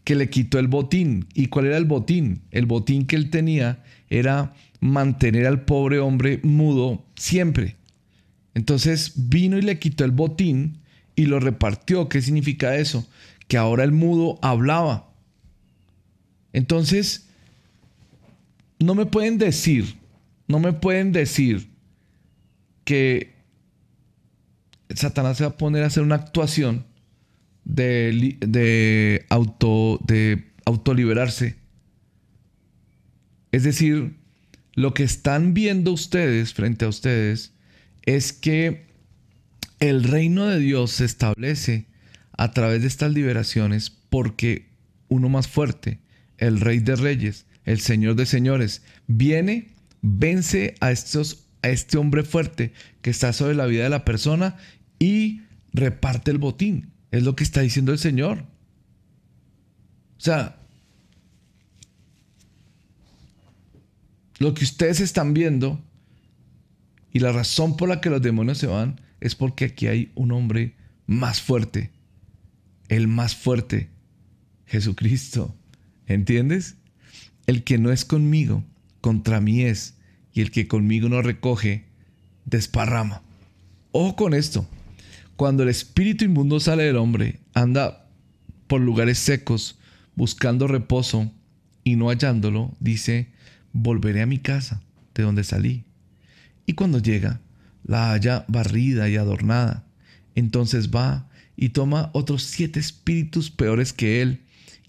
[0.02, 1.28] que le quitó el botín.
[1.34, 2.42] ¿Y cuál era el botín?
[2.50, 7.76] El botín que él tenía era mantener al pobre hombre mudo siempre.
[8.54, 10.78] Entonces vino y le quitó el botín
[11.18, 12.08] y lo repartió.
[12.08, 13.04] ¿Qué significa eso?
[13.48, 15.10] Que ahora el mudo hablaba.
[16.52, 17.26] Entonces,
[18.78, 19.96] no me pueden decir,
[20.46, 21.70] no me pueden decir
[22.84, 23.34] que
[24.94, 26.86] Satanás se va a poner a hacer una actuación
[27.64, 31.56] de, de, auto, de autoliberarse.
[33.50, 34.14] Es decir,
[34.74, 37.54] lo que están viendo ustedes frente a ustedes
[38.02, 38.87] es que
[39.80, 41.86] el reino de Dios se establece
[42.36, 44.68] a través de estas liberaciones porque
[45.08, 46.00] uno más fuerte,
[46.38, 49.68] el rey de reyes, el señor de señores, viene,
[50.02, 54.56] vence a, estos, a este hombre fuerte que está sobre la vida de la persona
[54.98, 56.90] y reparte el botín.
[57.10, 58.44] Es lo que está diciendo el Señor.
[60.18, 60.58] O sea,
[64.38, 65.82] lo que ustedes están viendo
[67.12, 70.32] y la razón por la que los demonios se van es porque aquí hay un
[70.32, 70.74] hombre
[71.06, 71.90] más fuerte.
[72.88, 73.88] El más fuerte.
[74.66, 75.54] Jesucristo.
[76.06, 76.76] ¿Entiendes?
[77.46, 78.64] El que no es conmigo,
[79.00, 79.96] contra mí es.
[80.32, 81.86] Y el que conmigo no recoge,
[82.44, 83.22] desparrama.
[83.92, 84.68] Ojo con esto.
[85.36, 88.08] Cuando el espíritu inmundo sale del hombre, anda
[88.66, 89.78] por lugares secos,
[90.14, 91.32] buscando reposo
[91.84, 93.28] y no hallándolo, dice,
[93.72, 94.82] volveré a mi casa,
[95.14, 95.84] de donde salí.
[96.66, 97.40] Y cuando llega,
[97.84, 99.84] la halla barrida y adornada.
[100.34, 104.42] Entonces va y toma otros siete espíritus peores que él,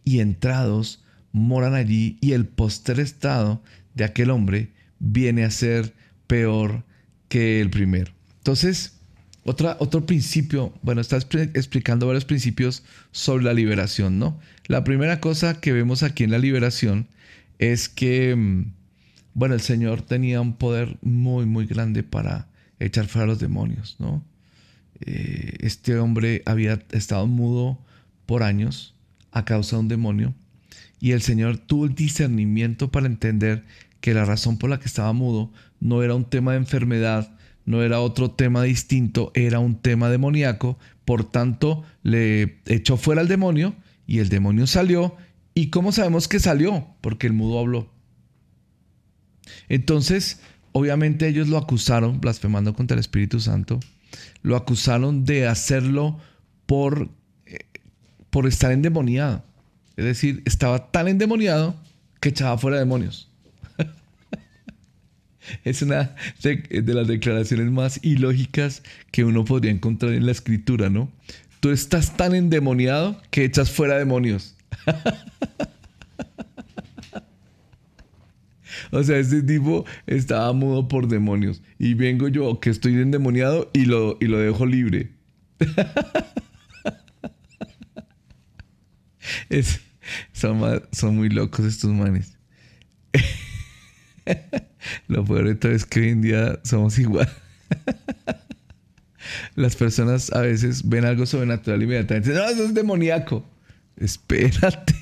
[0.04, 3.62] y entrados moran allí, y el postrer estado
[3.96, 5.94] de aquel hombre viene a ser
[6.28, 6.84] peor
[7.28, 8.12] que el primero.
[8.38, 8.98] Entonces,
[9.46, 14.40] otra, otro principio, bueno, está expli- explicando varios principios sobre la liberación, ¿no?
[14.68, 17.08] La primera cosa que vemos aquí en la liberación
[17.58, 18.74] es que, mm,
[19.34, 22.48] bueno, el Señor tenía un poder muy, muy grande para
[22.80, 24.24] echar fuera a los demonios, ¿no?
[25.02, 27.80] Eh, este hombre había estado mudo
[28.26, 28.96] por años
[29.32, 30.34] a causa de un demonio
[31.00, 33.64] y el Señor tuvo el discernimiento para entender
[34.02, 37.84] que la razón por la que estaba mudo no era un tema de enfermedad, no
[37.84, 43.76] era otro tema distinto, era un tema demoníaco, por tanto le echó fuera al demonio
[44.08, 45.16] y el demonio salió.
[45.54, 46.88] ¿Y cómo sabemos que salió?
[47.02, 47.92] Porque el mudo habló.
[49.68, 53.80] Entonces, obviamente ellos lo acusaron, blasfemando contra el Espíritu Santo,
[54.42, 56.20] lo acusaron de hacerlo
[56.66, 57.10] por,
[57.46, 57.60] eh,
[58.30, 59.44] por estar endemoniado.
[59.98, 61.76] Es decir, estaba tan endemoniado
[62.20, 63.30] que echaba fuera demonios.
[65.64, 70.90] es una de, de las declaraciones más ilógicas que uno podría encontrar en la escritura,
[70.90, 71.12] ¿no?
[71.60, 74.56] Tú estás tan endemoniado que echas fuera demonios.
[78.92, 81.62] O sea, este tipo estaba mudo por demonios.
[81.78, 85.12] Y vengo yo, que estoy endemoniado, y lo, y lo dejo libre.
[90.34, 92.36] Son, son muy locos estos manes.
[95.08, 97.30] lo peor de todo es que hoy en día somos igual.
[99.56, 103.46] Las personas a veces ven algo sobrenatural inmediatamente no, eso es demoníaco.
[103.98, 104.96] Espérate.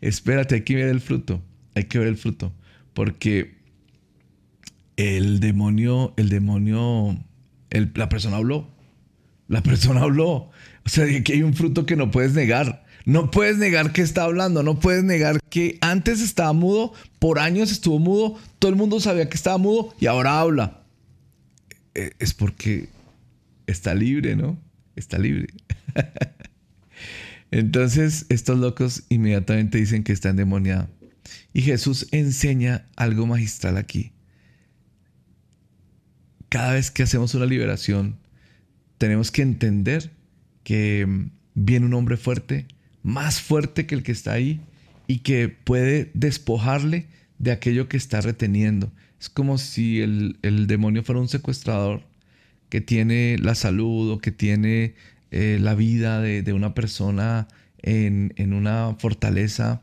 [0.00, 1.42] Espérate, hay que ver el fruto.
[1.74, 2.52] Hay que ver el fruto.
[2.94, 3.56] Porque
[4.96, 7.18] el demonio, el demonio,
[7.70, 8.70] la persona habló.
[9.48, 10.50] La persona habló.
[10.84, 12.84] O sea, que hay un fruto que no puedes negar.
[13.04, 14.62] No puedes negar que está hablando.
[14.62, 19.28] No puedes negar que antes estaba mudo, por años estuvo mudo, todo el mundo sabía
[19.28, 20.82] que estaba mudo y ahora habla.
[21.94, 22.88] Eh, Es porque
[23.66, 24.58] está libre, ¿no?
[24.96, 25.48] Está libre.
[27.50, 30.88] Entonces, estos locos inmediatamente dicen que está endemoniado.
[31.52, 34.12] Y Jesús enseña algo magistral aquí.
[36.48, 38.16] Cada vez que hacemos una liberación,
[38.98, 40.12] tenemos que entender
[40.62, 42.66] que mm, viene un hombre fuerte,
[43.02, 44.60] más fuerte que el que está ahí,
[45.06, 47.06] y que puede despojarle
[47.38, 48.92] de aquello que está reteniendo.
[49.20, 52.02] Es como si el, el demonio fuera un secuestrador
[52.68, 54.94] que tiene la salud o que tiene
[55.30, 57.48] eh, la vida de, de una persona
[57.82, 59.82] en, en una fortaleza,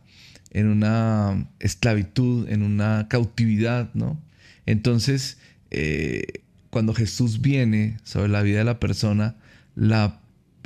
[0.51, 4.21] en una esclavitud, en una cautividad, ¿no?
[4.65, 5.39] Entonces,
[5.71, 9.35] eh, cuando Jesús viene sobre la vida de la persona,
[9.75, 10.21] la,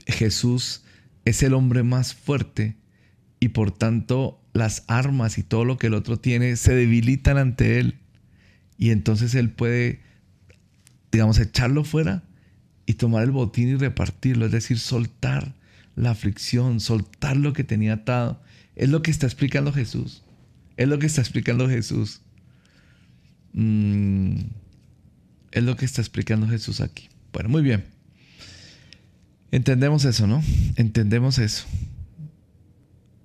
[0.07, 0.83] Jesús
[1.23, 2.75] es el hombre más fuerte
[3.39, 7.79] y por tanto las armas y todo lo que el otro tiene se debilitan ante
[7.79, 7.99] él.
[8.77, 10.01] Y entonces él puede,
[11.11, 12.23] digamos, echarlo fuera
[12.85, 15.55] y tomar el botín y repartirlo, es decir, soltar
[15.95, 18.41] la aflicción, soltar lo que tenía atado.
[18.75, 20.23] Es lo que está explicando Jesús.
[20.77, 22.21] Es lo que está explicando Jesús.
[23.53, 24.35] Mm,
[25.51, 27.07] es lo que está explicando Jesús aquí.
[27.31, 27.85] Bueno, muy bien.
[29.51, 30.43] Entendemos eso, ¿no?
[30.75, 31.65] Entendemos eso.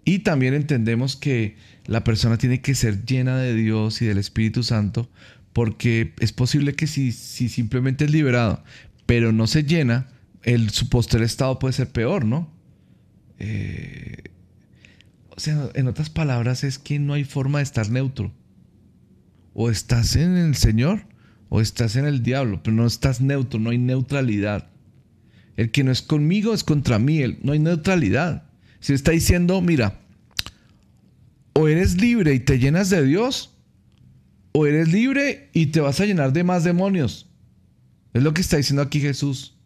[0.05, 4.63] Y también entendemos que la persona tiene que ser llena de Dios y del Espíritu
[4.63, 5.11] Santo,
[5.53, 8.63] porque es posible que si, si simplemente es liberado,
[9.07, 10.09] pero no se llena,
[10.43, 12.49] el, su posterior estado puede ser peor, ¿no?
[13.39, 14.30] Eh,
[15.49, 18.33] en otras palabras, es que no hay forma de estar neutro.
[19.55, 21.07] O estás en el Señor
[21.49, 24.69] o estás en el diablo, pero no estás neutro, no hay neutralidad.
[25.57, 28.45] El que no es conmigo es contra mí, no hay neutralidad.
[28.79, 30.01] Si está diciendo, mira,
[31.53, 33.59] o eres libre y te llenas de Dios,
[34.53, 37.29] o eres libre y te vas a llenar de más demonios.
[38.15, 39.57] Es lo que está diciendo aquí Jesús.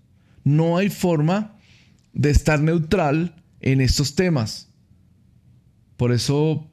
[0.43, 1.57] No hay forma
[2.13, 4.74] de estar neutral en estos temas.
[5.97, 6.69] Por eso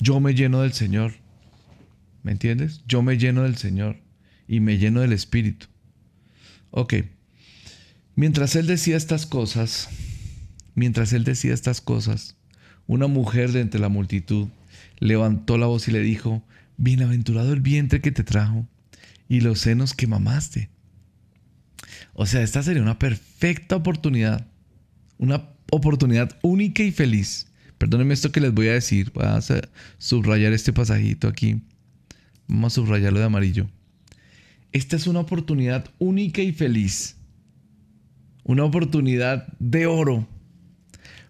[0.00, 1.14] yo me lleno del Señor.
[2.22, 2.82] ¿Me entiendes?
[2.86, 3.96] Yo me lleno del Señor
[4.46, 5.66] y me lleno del Espíritu.
[6.70, 6.94] Ok.
[8.14, 9.88] Mientras él decía estas cosas,
[10.74, 12.36] mientras él decía estas cosas,
[12.86, 14.48] una mujer de entre la multitud
[14.98, 16.42] levantó la voz y le dijo,
[16.76, 18.66] Bienaventurado el vientre que te trajo
[19.28, 20.70] y los senos que mamaste.
[22.14, 24.46] O sea, esta sería una perfecta oportunidad,
[25.18, 29.12] una oportunidad única y feliz Perdónenme esto que les voy a decir.
[29.12, 29.40] Voy a
[29.98, 31.62] subrayar este pasajito aquí.
[32.48, 33.68] Vamos a subrayarlo de amarillo.
[34.72, 37.16] Esta es una oportunidad única y feliz.
[38.44, 40.26] Una oportunidad de oro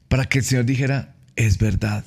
[0.08, 2.04] para que el Señor dijera, es verdad.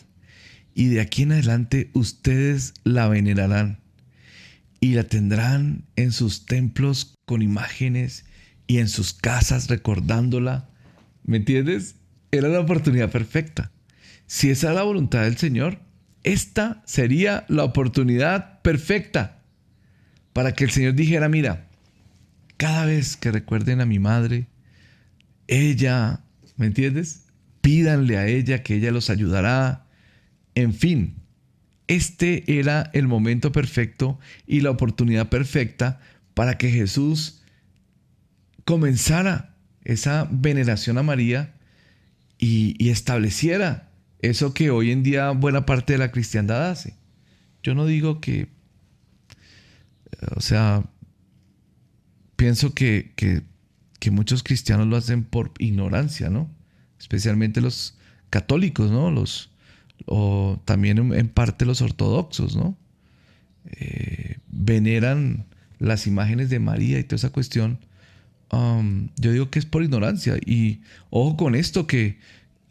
[0.74, 3.80] Y de aquí en adelante ustedes la venerarán
[4.80, 8.26] y la tendrán en sus templos con imágenes
[8.68, 10.70] y en sus casas recordándola.
[11.24, 11.96] ¿Me entiendes?
[12.32, 13.72] Era la oportunidad perfecta.
[14.32, 15.80] Si esa es la voluntad del Señor,
[16.24, 19.42] esta sería la oportunidad perfecta
[20.32, 21.68] para que el Señor dijera, mira,
[22.56, 24.48] cada vez que recuerden a mi madre,
[25.48, 26.22] ella,
[26.56, 27.26] ¿me entiendes?
[27.60, 29.86] Pídanle a ella que ella los ayudará.
[30.56, 31.18] En fin,
[31.88, 34.18] este era el momento perfecto
[34.48, 36.00] y la oportunidad perfecta
[36.36, 37.42] para que Jesús
[38.64, 41.54] comenzara esa veneración a María
[42.38, 43.91] y, y estableciera
[44.22, 46.96] eso que hoy en día buena parte de la cristiandad hace.
[47.64, 48.48] Yo no digo que,
[50.36, 50.84] o sea,
[52.36, 53.42] pienso que, que,
[54.12, 56.50] muchos cristianos lo hacen por ignorancia, ¿no?
[57.00, 57.98] Especialmente los
[58.30, 59.12] católicos, ¿no?
[59.12, 59.52] Los,
[60.08, 62.78] o también en, parte los ortodoxos, ¿no?
[63.66, 65.46] Eh, veneran
[65.78, 67.80] las imágenes de María y toda esa cuestión.
[68.52, 70.38] Um, yo digo que es por ignorancia.
[70.46, 72.18] Y ojo con esto, que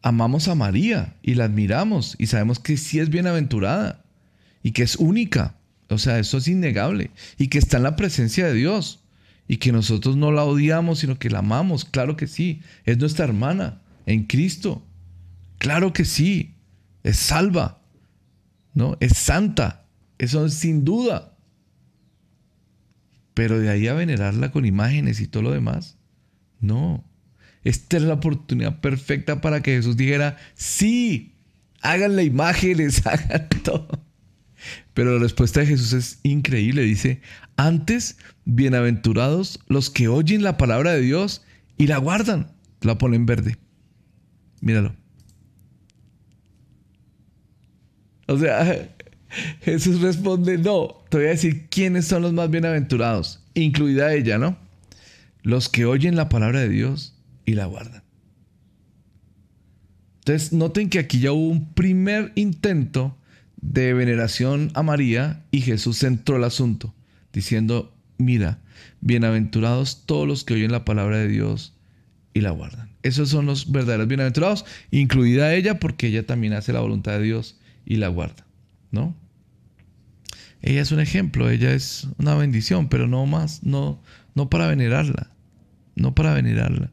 [0.03, 4.05] amamos a María y la admiramos y sabemos que sí es bienaventurada
[4.63, 5.57] y que es única.
[5.89, 9.01] O sea, eso es innegable y que está en la presencia de Dios
[9.49, 11.85] y que nosotros no la odiamos, sino que la amamos.
[11.85, 14.87] Claro que sí, es nuestra hermana en Cristo.
[15.59, 16.55] Claro que sí,
[17.03, 17.83] es salva,
[18.75, 18.97] ¿no?
[19.01, 19.87] Es santa,
[20.19, 21.37] eso es sin duda.
[23.35, 25.97] Pero de ahí a venerarla con imágenes y todo lo demás,
[26.61, 27.05] no.
[27.65, 31.35] Esta es la oportunidad perfecta para que Jesús dijera, sí,
[31.83, 33.89] háganle imágenes, hagan todo.
[34.95, 36.83] Pero la respuesta de Jesús es increíble.
[36.83, 37.21] Dice,
[37.57, 41.43] antes, bienaventurados los que oyen la palabra de Dios
[41.77, 42.53] y la guardan.
[42.83, 43.57] La ponen verde.
[44.61, 44.95] Míralo.
[48.27, 48.95] O sea,
[49.63, 54.57] Jesús responde, no, te voy a decir quiénes son los más bienaventurados, incluida ella, ¿no?
[55.43, 58.03] Los que oyen la palabra de Dios y la guardan.
[60.21, 63.17] Entonces, noten que aquí ya hubo un primer intento
[63.61, 66.95] de veneración a María y Jesús centró el asunto,
[67.33, 68.59] diciendo, mira,
[69.01, 71.75] bienaventurados todos los que oyen la palabra de Dios
[72.35, 72.91] y la guardan.
[73.03, 77.59] Esos son los verdaderos bienaventurados, incluida ella porque ella también hace la voluntad de Dios
[77.87, 78.47] y la guarda,
[78.91, 79.17] ¿no?
[80.63, 84.03] Ella es un ejemplo, ella es una bendición, pero no más, no,
[84.35, 85.31] no para venerarla,
[85.97, 86.93] no para venerarla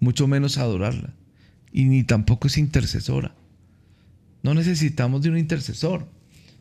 [0.00, 1.14] mucho menos adorarla.
[1.72, 3.34] Y ni tampoco es intercesora.
[4.42, 6.08] No necesitamos de un intercesor.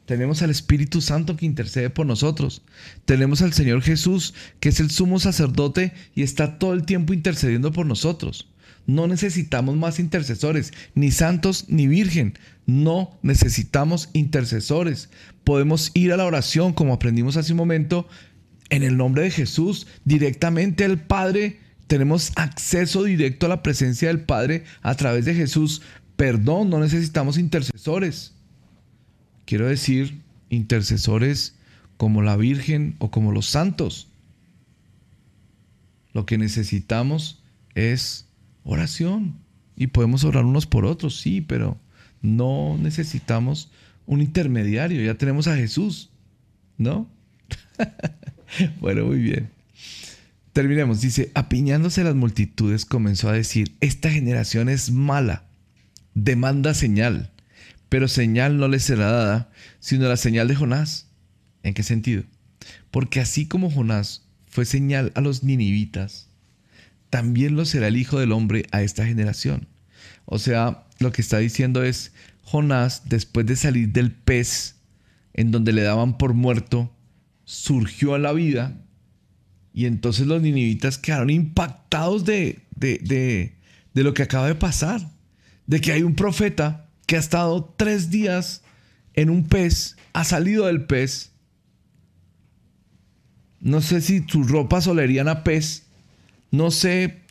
[0.06, 2.62] Tenemos al Espíritu Santo que intercede por nosotros.
[3.06, 7.73] Tenemos al Señor Jesús, que es el sumo sacerdote y está todo el tiempo intercediendo
[7.73, 8.48] por nosotros.
[8.85, 12.40] No necesitamos más intercesores, ni santos ni virgen.
[12.65, 15.10] No necesitamos intercesores.
[15.44, 18.08] Podemos ir a la oración, como aprendimos hace un momento,
[18.69, 24.21] en el nombre de Jesús, directamente al Padre tenemos acceso directo a la presencia del
[24.21, 25.81] Padre a través de Jesús.
[26.15, 28.33] Perdón, no necesitamos intercesores.
[29.46, 31.56] Quiero decir, intercesores
[31.96, 34.08] como la Virgen o como los santos.
[36.13, 37.42] Lo que necesitamos
[37.75, 38.27] es
[38.63, 39.35] oración.
[39.75, 41.77] Y podemos orar unos por otros, sí, pero
[42.21, 43.71] no necesitamos
[44.06, 45.04] un intermediario.
[45.04, 46.10] Ya tenemos a Jesús,
[46.77, 47.08] ¿no?
[48.79, 49.50] bueno, muy bien.
[50.58, 51.01] Terminemos.
[51.01, 55.43] Dice, apiñándose las multitudes, comenzó a decir, esta generación es mala,
[56.15, 57.31] demanda señal,
[57.89, 61.12] pero señal no le será dada, sino la señal de Jonás.
[61.62, 62.23] ¿En qué sentido?
[62.89, 66.27] Porque así como Jonás fue señal a los ninivitas,
[67.12, 69.67] también lo será el Hijo del Hombre a esta generación.
[70.25, 74.77] O sea, lo que está diciendo es, Jonás, después de salir del pez,
[75.35, 76.91] en donde le daban por muerto,
[77.45, 78.75] surgió a la vida
[79.78, 83.54] y entonces los ninivitas quedaron impactados de, de,
[83.94, 85.12] de, lo que acaba de pasar.
[85.67, 88.63] De que hay un profeta que ha estado tres días
[89.13, 91.32] en un pez, ha salido del pez.
[93.60, 95.84] No sé si sus ropas olerían a pez.
[96.50, 97.21] No sé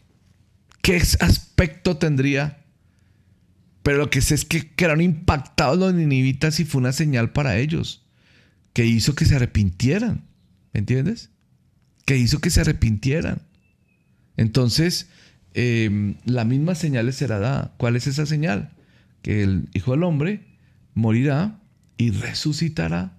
[0.83, 2.65] qué aspecto tendría.
[3.83, 7.59] Pero lo que sé es que quedaron impactados los ninivitas y fue una señal para
[7.59, 8.07] ellos.
[8.73, 10.29] Que hizo que se arrepintieran.
[10.73, 11.31] ¿Me entiendes?
[12.07, 13.43] Que hizo que se arrepintieran.
[14.39, 15.11] Entonces,
[15.53, 17.75] em, la misma señal será dada.
[17.77, 18.71] ¿Cuál es esa señal?
[19.21, 20.47] Que el Hijo del Hombre
[20.95, 21.61] morirá
[21.99, 23.19] y resucitará.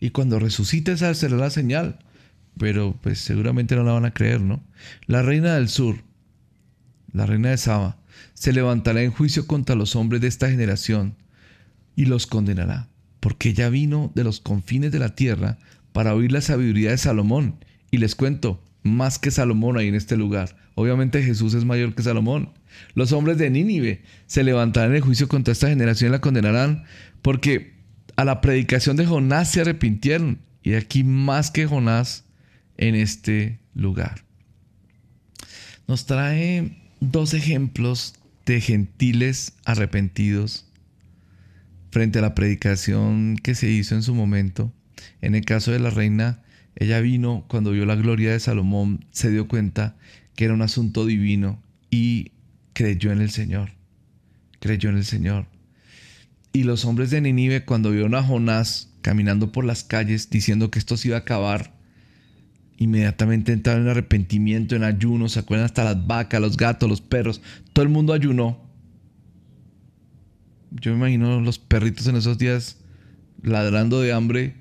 [0.00, 1.98] Y cuando resucite esa será la señal.
[2.56, 4.62] Pero pues seguramente no la van a creer, ¿no?
[5.06, 5.96] La reina del sur,
[7.12, 7.98] la reina de Saba,
[8.34, 11.16] se levantará en juicio contra los hombres de esta generación
[11.94, 12.88] y los condenará,
[13.20, 15.58] porque ella vino de los confines de la tierra
[15.92, 17.56] para oír la sabiduría de Salomón
[17.90, 20.56] y les cuento, más que Salomón hay en este lugar.
[20.74, 22.52] Obviamente Jesús es mayor que Salomón.
[22.94, 26.84] Los hombres de Nínive se levantarán en el juicio contra esta generación y la condenarán
[27.22, 27.74] porque
[28.16, 30.40] a la predicación de Jonás se arrepintieron.
[30.62, 32.24] Y aquí más que Jonás
[32.76, 34.24] en este lugar.
[35.86, 38.14] Nos trae dos ejemplos
[38.44, 40.66] de gentiles arrepentidos
[41.90, 44.72] frente a la predicación que se hizo en su momento.
[45.20, 46.42] En el caso de la reina
[46.78, 49.96] ella vino cuando vio la gloria de Salomón, se dio cuenta
[50.36, 51.60] que era un asunto divino
[51.90, 52.30] y
[52.72, 53.72] creyó en el Señor.
[54.60, 55.46] Creyó en el Señor.
[56.52, 60.78] Y los hombres de Ninive, cuando vieron a Jonás caminando por las calles diciendo que
[60.78, 61.74] esto se iba a acabar,
[62.76, 67.42] inmediatamente entraron en arrepentimiento, en ayuno, se acuerdan hasta las vacas, los gatos, los perros,
[67.72, 68.60] todo el mundo ayunó.
[70.70, 72.76] Yo me imagino los perritos en esos días
[73.42, 74.54] ladrando de hambre.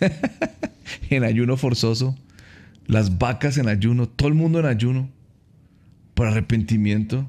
[1.10, 2.16] en ayuno forzoso,
[2.86, 5.10] las vacas en ayuno, todo el mundo en ayuno,
[6.14, 7.28] por arrepentimiento.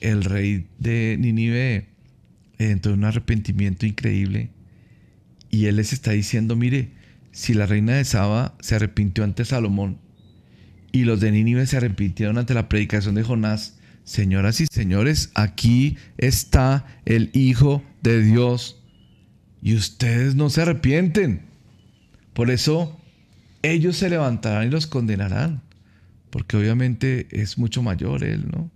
[0.00, 1.86] El rey de Nínive
[2.58, 4.50] entró en un arrepentimiento increíble
[5.50, 6.90] y él les está diciendo, mire,
[7.30, 9.98] si la reina de Saba se arrepintió ante Salomón
[10.92, 15.96] y los de Nínive se arrepintieron ante la predicación de Jonás, señoras y señores, aquí
[16.18, 18.82] está el Hijo de Dios
[19.62, 21.51] y ustedes no se arrepienten.
[22.32, 22.98] Por eso
[23.62, 25.62] ellos se levantarán y los condenarán,
[26.30, 28.70] porque obviamente es mucho mayor Él, ¿no?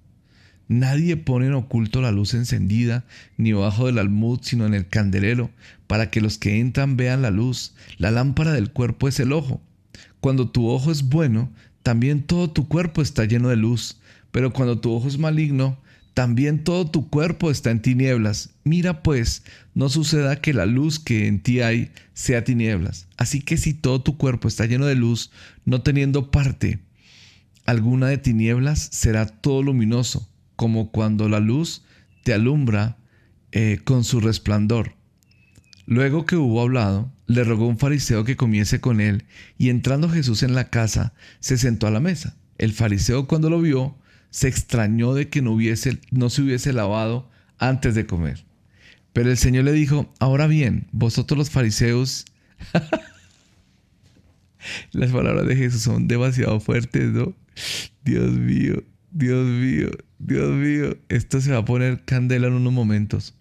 [0.69, 3.05] Nadie pone en oculto la luz encendida,
[3.37, 5.51] ni bajo del almud, sino en el candelero,
[5.87, 7.75] para que los que entran vean la luz.
[7.99, 9.61] La lámpara del cuerpo es el ojo.
[10.21, 11.53] Cuando tu ojo es bueno,
[11.85, 14.01] también todo tu cuerpo está lleno de luz,
[14.33, 15.79] pero cuando tu ojo es maligno,
[16.17, 18.49] también todo tu cuerpo está en tinieblas.
[18.64, 19.43] Mira pues,
[19.75, 23.07] no suceda que la luz que en ti hay sea tinieblas.
[23.19, 25.31] Así que si todo tu cuerpo está lleno de luz,
[25.67, 26.79] no teniendo parte
[27.67, 31.85] alguna de tinieblas, será todo luminoso, como cuando la luz
[32.25, 32.97] te alumbra
[33.53, 34.95] eh, con su resplandor.
[35.85, 39.25] Luego que hubo hablado, le rogó un fariseo que comiese con él,
[39.59, 42.39] y entrando Jesús en la casa, se sentó a la mesa.
[42.57, 43.99] El fariseo cuando lo vio,
[44.31, 48.45] se extrañó de que no, hubiese, no se hubiese lavado antes de comer.
[49.12, 52.27] Pero el Señor le dijo, ahora bien, vosotros los fariseos,
[54.93, 57.35] las palabras de Jesús son demasiado fuertes, ¿no?
[58.05, 63.35] Dios mío, Dios mío, Dios mío, esto se va a poner candela en unos momentos.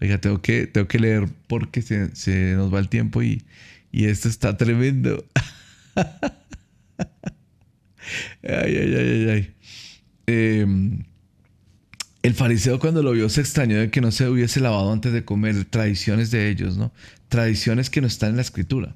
[0.00, 3.44] Oiga, tengo que, tengo que leer porque se, se nos va el tiempo y,
[3.92, 5.24] y esto está tremendo.
[5.96, 6.04] ay,
[8.42, 9.54] ay, ay, ay, ay.
[10.30, 11.04] Em,
[12.22, 15.24] el fariseo cuando lo vio se extrañó de que no se hubiese lavado antes de
[15.24, 16.92] comer, tradiciones de ellos, ¿no?
[17.30, 18.94] Tradiciones que no están en la escritura.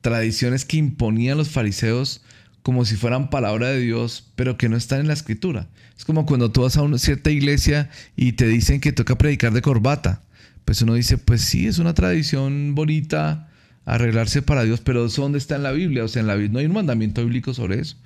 [0.00, 2.22] Tradiciones que imponían los fariseos
[2.64, 5.68] como si fueran palabra de Dios, pero que no están en la escritura.
[5.96, 9.52] Es como cuando tú vas a una cierta iglesia y te dicen que toca predicar
[9.52, 10.24] de corbata.
[10.64, 13.48] Pues uno dice, pues sí, es una tradición bonita
[13.84, 16.02] arreglarse para Dios, pero ¿eso dónde está en la Biblia?
[16.02, 17.96] O sea, en la Biblia no hay un mandamiento bíblico sobre eso.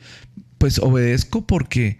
[0.58, 1.98] Pues obedezco porque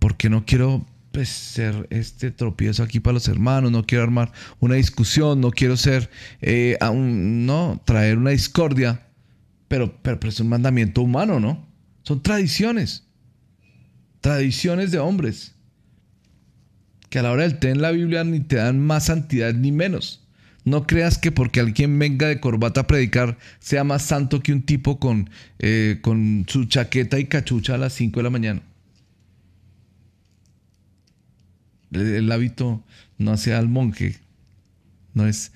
[0.00, 4.74] porque no quiero pues, ser este tropiezo aquí para los hermanos, no quiero armar una
[4.74, 9.06] discusión, no quiero ser, eh, no, traer una discordia,
[9.68, 11.68] pero, pero, es un mandamiento humano, ¿no?
[12.02, 13.06] Son tradiciones.
[14.20, 15.54] tradiciones de hombres,
[17.08, 19.72] que a la hora del té en la Biblia ni te dan más santidad ni
[19.72, 20.26] menos.
[20.64, 24.62] No creas que porque alguien venga de corbata a predicar sea más santo que un
[24.62, 28.62] tipo con, eh, con su chaqueta y cachucha a las 5 de la mañana.
[31.92, 32.84] El, hábito
[33.18, 34.16] no hace al monje,
[35.14, 35.52] no es...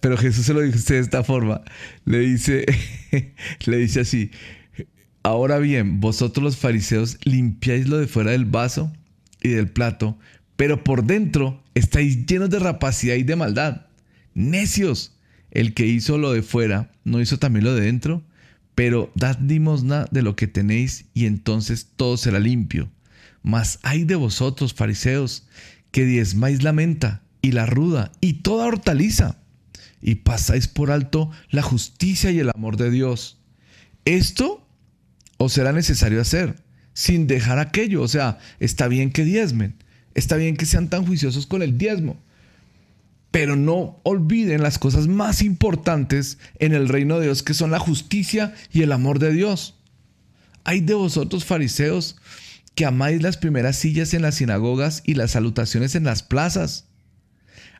[0.00, 1.62] Pero Jesús se lo dice de esta forma.
[2.04, 2.64] Le dice,
[3.66, 4.30] le dice así,
[5.22, 8.92] ahora bien, vosotros los fariseos limpiáis lo de fuera del vaso
[9.42, 10.18] y del plato,
[10.56, 13.86] pero por dentro estáis llenos de rapacidad y de maldad.
[14.34, 15.16] Necios,
[15.50, 18.22] el que hizo lo de fuera, ¿no hizo también lo de dentro?
[18.74, 22.90] Pero dad limosna de lo que tenéis y entonces todo será limpio.
[23.42, 25.46] Mas hay de vosotros, fariseos,
[25.90, 29.38] que diezmáis la menta y la ruda y toda hortaliza,
[30.00, 33.38] y pasáis por alto la justicia y el amor de Dios.
[34.04, 34.66] Esto
[35.36, 36.56] os será necesario hacer,
[36.92, 38.02] sin dejar aquello.
[38.02, 39.76] O sea, está bien que diezmen,
[40.14, 42.20] está bien que sean tan juiciosos con el diezmo,
[43.30, 47.78] pero no olviden las cosas más importantes en el reino de Dios, que son la
[47.78, 49.76] justicia y el amor de Dios.
[50.64, 52.16] Hay de vosotros, fariseos,
[52.74, 56.86] que amáis las primeras sillas en las sinagogas y las salutaciones en las plazas.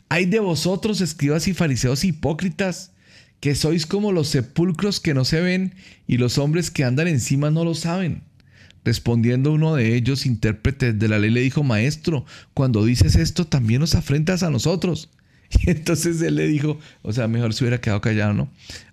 [0.09, 2.93] Hay de vosotros, escribas y fariseos hipócritas,
[3.41, 5.75] que sois como los sepulcros que no se ven
[6.07, 8.23] y los hombres que andan encima no lo saben.
[8.85, 13.81] Respondiendo uno de ellos, intérprete de la ley, le dijo, Maestro, cuando dices esto, también
[13.81, 15.11] nos afrentas a nosotros.
[15.67, 18.51] Y entonces él le dijo, o sea, mejor se hubiera quedado callado, ¿no?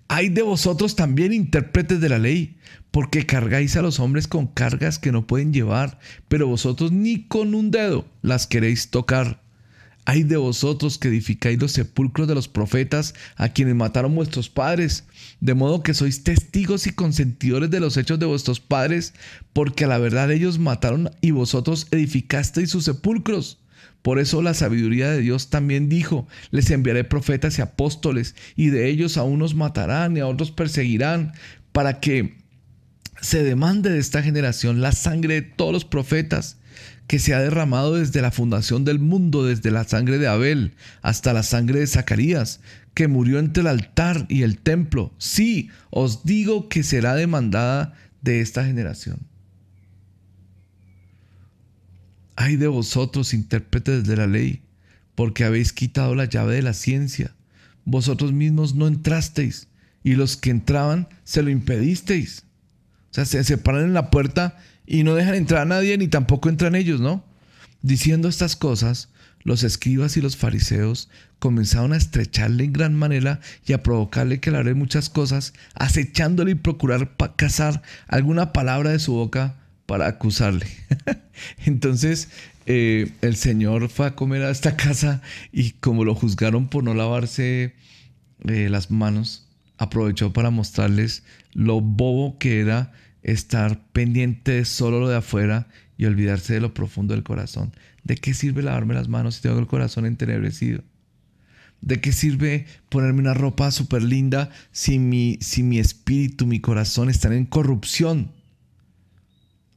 [0.08, 2.56] Hay de vosotros también intérpretes de la ley,
[2.90, 7.54] porque cargáis a los hombres con cargas que no pueden llevar, pero vosotros ni con
[7.54, 9.40] un dedo las queréis tocar.
[10.06, 15.04] Hay de vosotros que edificáis los sepulcros de los profetas a quienes mataron vuestros padres,
[15.40, 19.14] de modo que sois testigos y consentidores de los hechos de vuestros padres,
[19.52, 23.58] porque a la verdad ellos mataron y vosotros edificasteis sus sepulcros.
[24.02, 28.88] Por eso la sabiduría de Dios también dijo, les enviaré profetas y apóstoles, y de
[28.88, 31.34] ellos a unos matarán y a otros perseguirán,
[31.72, 32.39] para que
[33.20, 36.56] se demande de esta generación la sangre de todos los profetas
[37.06, 41.32] que se ha derramado desde la fundación del mundo, desde la sangre de Abel hasta
[41.32, 42.60] la sangre de Zacarías,
[42.94, 45.12] que murió entre el altar y el templo.
[45.18, 49.18] Sí, os digo que será demandada de esta generación.
[52.36, 54.62] Ay de vosotros, intérpretes de la ley,
[55.14, 57.34] porque habéis quitado la llave de la ciencia.
[57.84, 59.68] Vosotros mismos no entrasteis,
[60.02, 62.44] y los que entraban se lo impedisteis.
[63.10, 64.56] O sea, se separan en la puerta
[64.86, 67.24] y no dejan entrar a nadie, ni tampoco entran ellos, ¿no?
[67.82, 69.08] Diciendo estas cosas,
[69.42, 71.08] los escribas y los fariseos
[71.38, 76.56] comenzaron a estrecharle en gran manera y a provocarle que hablara muchas cosas, acechándole y
[76.56, 79.56] procurar cazar alguna palabra de su boca
[79.86, 80.66] para acusarle.
[81.64, 82.28] Entonces
[82.66, 86.94] eh, el Señor fue a comer a esta casa y como lo juzgaron por no
[86.94, 87.74] lavarse
[88.46, 89.48] eh, las manos,
[89.80, 91.24] aprovechó para mostrarles
[91.54, 96.74] lo bobo que era estar pendiente de solo lo de afuera y olvidarse de lo
[96.74, 97.72] profundo del corazón.
[98.04, 100.84] ¿De qué sirve lavarme las manos si tengo el corazón entenebrecido?
[101.80, 107.08] ¿De qué sirve ponerme una ropa súper linda si mi, si mi espíritu, mi corazón
[107.08, 108.32] están en corrupción?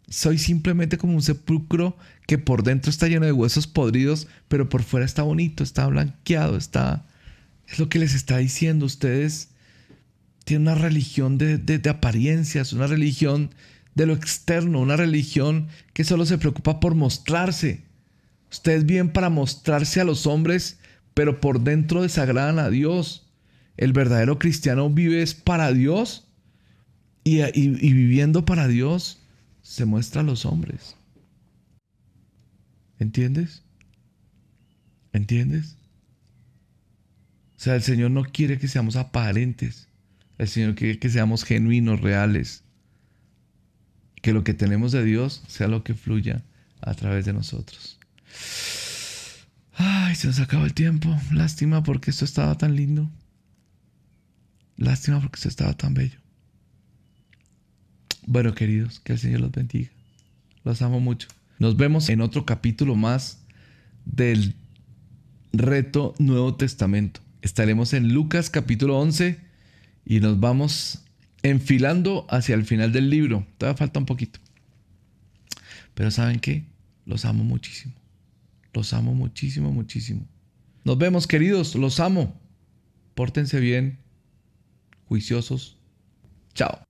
[0.10, 1.96] Soy simplemente como un sepulcro
[2.28, 6.58] que por dentro está lleno de huesos podridos, pero por fuera está bonito, está blanqueado,
[6.58, 7.06] está...
[7.70, 8.86] Es lo que les está diciendo.
[8.86, 9.53] Ustedes
[10.44, 13.54] tienen una religión de, de apariencias, una religión
[13.96, 17.84] de lo externo, una religión que solo se preocupa por mostrarse.
[18.52, 20.80] Ustedes viven para mostrarse a los hombres,
[21.14, 23.32] pero por dentro desagradan a Dios.
[23.78, 26.28] El verdadero cristiano vive es para Dios
[27.24, 29.20] y, y viviendo para Dios
[29.62, 30.96] se muestra a los hombres.
[33.00, 33.64] ¿Entiendes?
[35.14, 35.78] ¿Entiendes?
[37.58, 39.88] O sea, el Señor no quiere que seamos aparentes.
[40.38, 42.64] El Señor quiere que seamos genuinos, reales.
[44.22, 46.44] Que lo que tenemos de Dios sea lo que fluya
[46.82, 48.00] a través de nosotros.
[49.76, 51.16] Ay, se nos acaba el tiempo.
[51.32, 53.10] Lástima porque esto estaba tan lindo.
[54.78, 56.20] Lástima porque esto estaba tan bello.
[58.26, 59.92] Bueno, queridos, que el Señor los bendiga.
[60.64, 61.28] Los amo mucho.
[61.60, 63.40] Nos vemos en otro capítulo más
[64.06, 64.56] del
[65.52, 67.20] reto Nuevo Testamento.
[67.42, 69.40] Estaremos en Lucas capítulo 11
[70.06, 71.04] y nos vamos
[71.42, 73.46] enfilando hacia el final del libro.
[73.58, 74.40] Todavía falta un poquito.
[75.94, 76.66] Pero ¿saben qué?
[77.06, 77.94] Los amo muchísimo.
[78.74, 80.26] Los amo muchísimo, muchísimo.
[80.84, 81.76] Nos vemos, queridos.
[81.76, 82.40] Los amo.
[83.14, 84.00] Pórtense bien.
[85.08, 85.78] Juiciosos.
[86.54, 86.84] Chao.